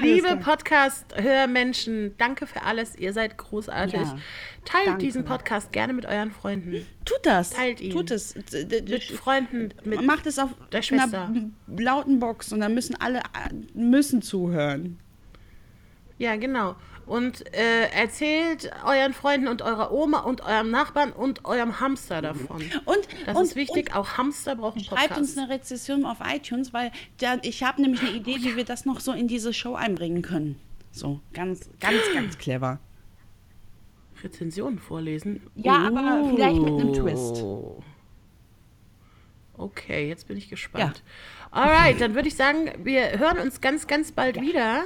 [0.00, 2.96] Liebe Podcast-Hörmenschen, danke für alles.
[2.96, 4.00] Ihr seid großartig.
[4.00, 4.18] Ja,
[4.64, 5.04] Teilt danke.
[5.04, 6.86] diesen Podcast gerne mit euren Freunden.
[7.04, 7.50] Tut das.
[7.50, 7.92] Teilt ihn.
[7.92, 8.34] Tut es.
[8.34, 11.34] Mit Freunden, mit Macht es auf der einer Schwester.
[11.66, 14.98] lauten Box und dann müssen alle äh, müssen zuhören.
[16.18, 16.76] Ja, genau.
[17.10, 22.62] Und äh, erzählt euren Freunden und eurer Oma und eurem Nachbarn und eurem Hamster davon.
[22.84, 23.96] Und, Das und, ist wichtig.
[23.96, 28.12] Auch Hamster brauchen Schreibt uns eine Rezession auf iTunes, weil der, ich habe nämlich eine
[28.12, 30.60] Idee, wie wir das noch so in diese Show einbringen können.
[30.92, 32.78] So, ganz, ganz, ganz clever.
[34.22, 35.42] Rezensionen vorlesen.
[35.56, 37.42] Ja, aber vielleicht mit einem Twist.
[37.42, 37.82] Oh.
[39.58, 41.02] Okay, jetzt bin ich gespannt.
[41.50, 44.84] Alright, dann würde ich sagen, wir hören uns ganz, ganz bald wieder,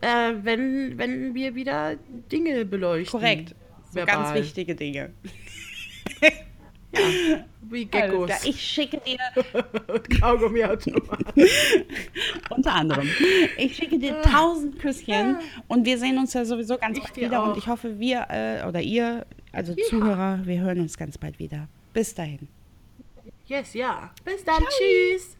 [0.00, 1.96] äh, wenn, wenn wir wieder
[2.30, 3.20] Dinge beleuchten.
[3.20, 3.54] Korrekt.
[3.90, 4.14] So Verbal.
[4.14, 5.12] ganz wichtige Dinge.
[7.62, 9.18] Wie Geckos Also, ich schicke dir
[9.88, 11.48] und Kaugummiautomaten.
[12.50, 13.08] unter anderem.
[13.56, 17.42] Ich schicke dir tausend Küsschen und wir sehen uns ja sowieso ganz Ich bald wieder
[17.42, 17.56] und auch.
[17.56, 21.68] ich hoffe, wir äh, oder ihr, also Zuhörer, wir hören uns ganz bald wieder.
[21.92, 22.48] Bis dahin.
[23.46, 24.10] Yes, ja.
[24.24, 24.62] Bis dann.
[24.62, 25.36] Tschüss.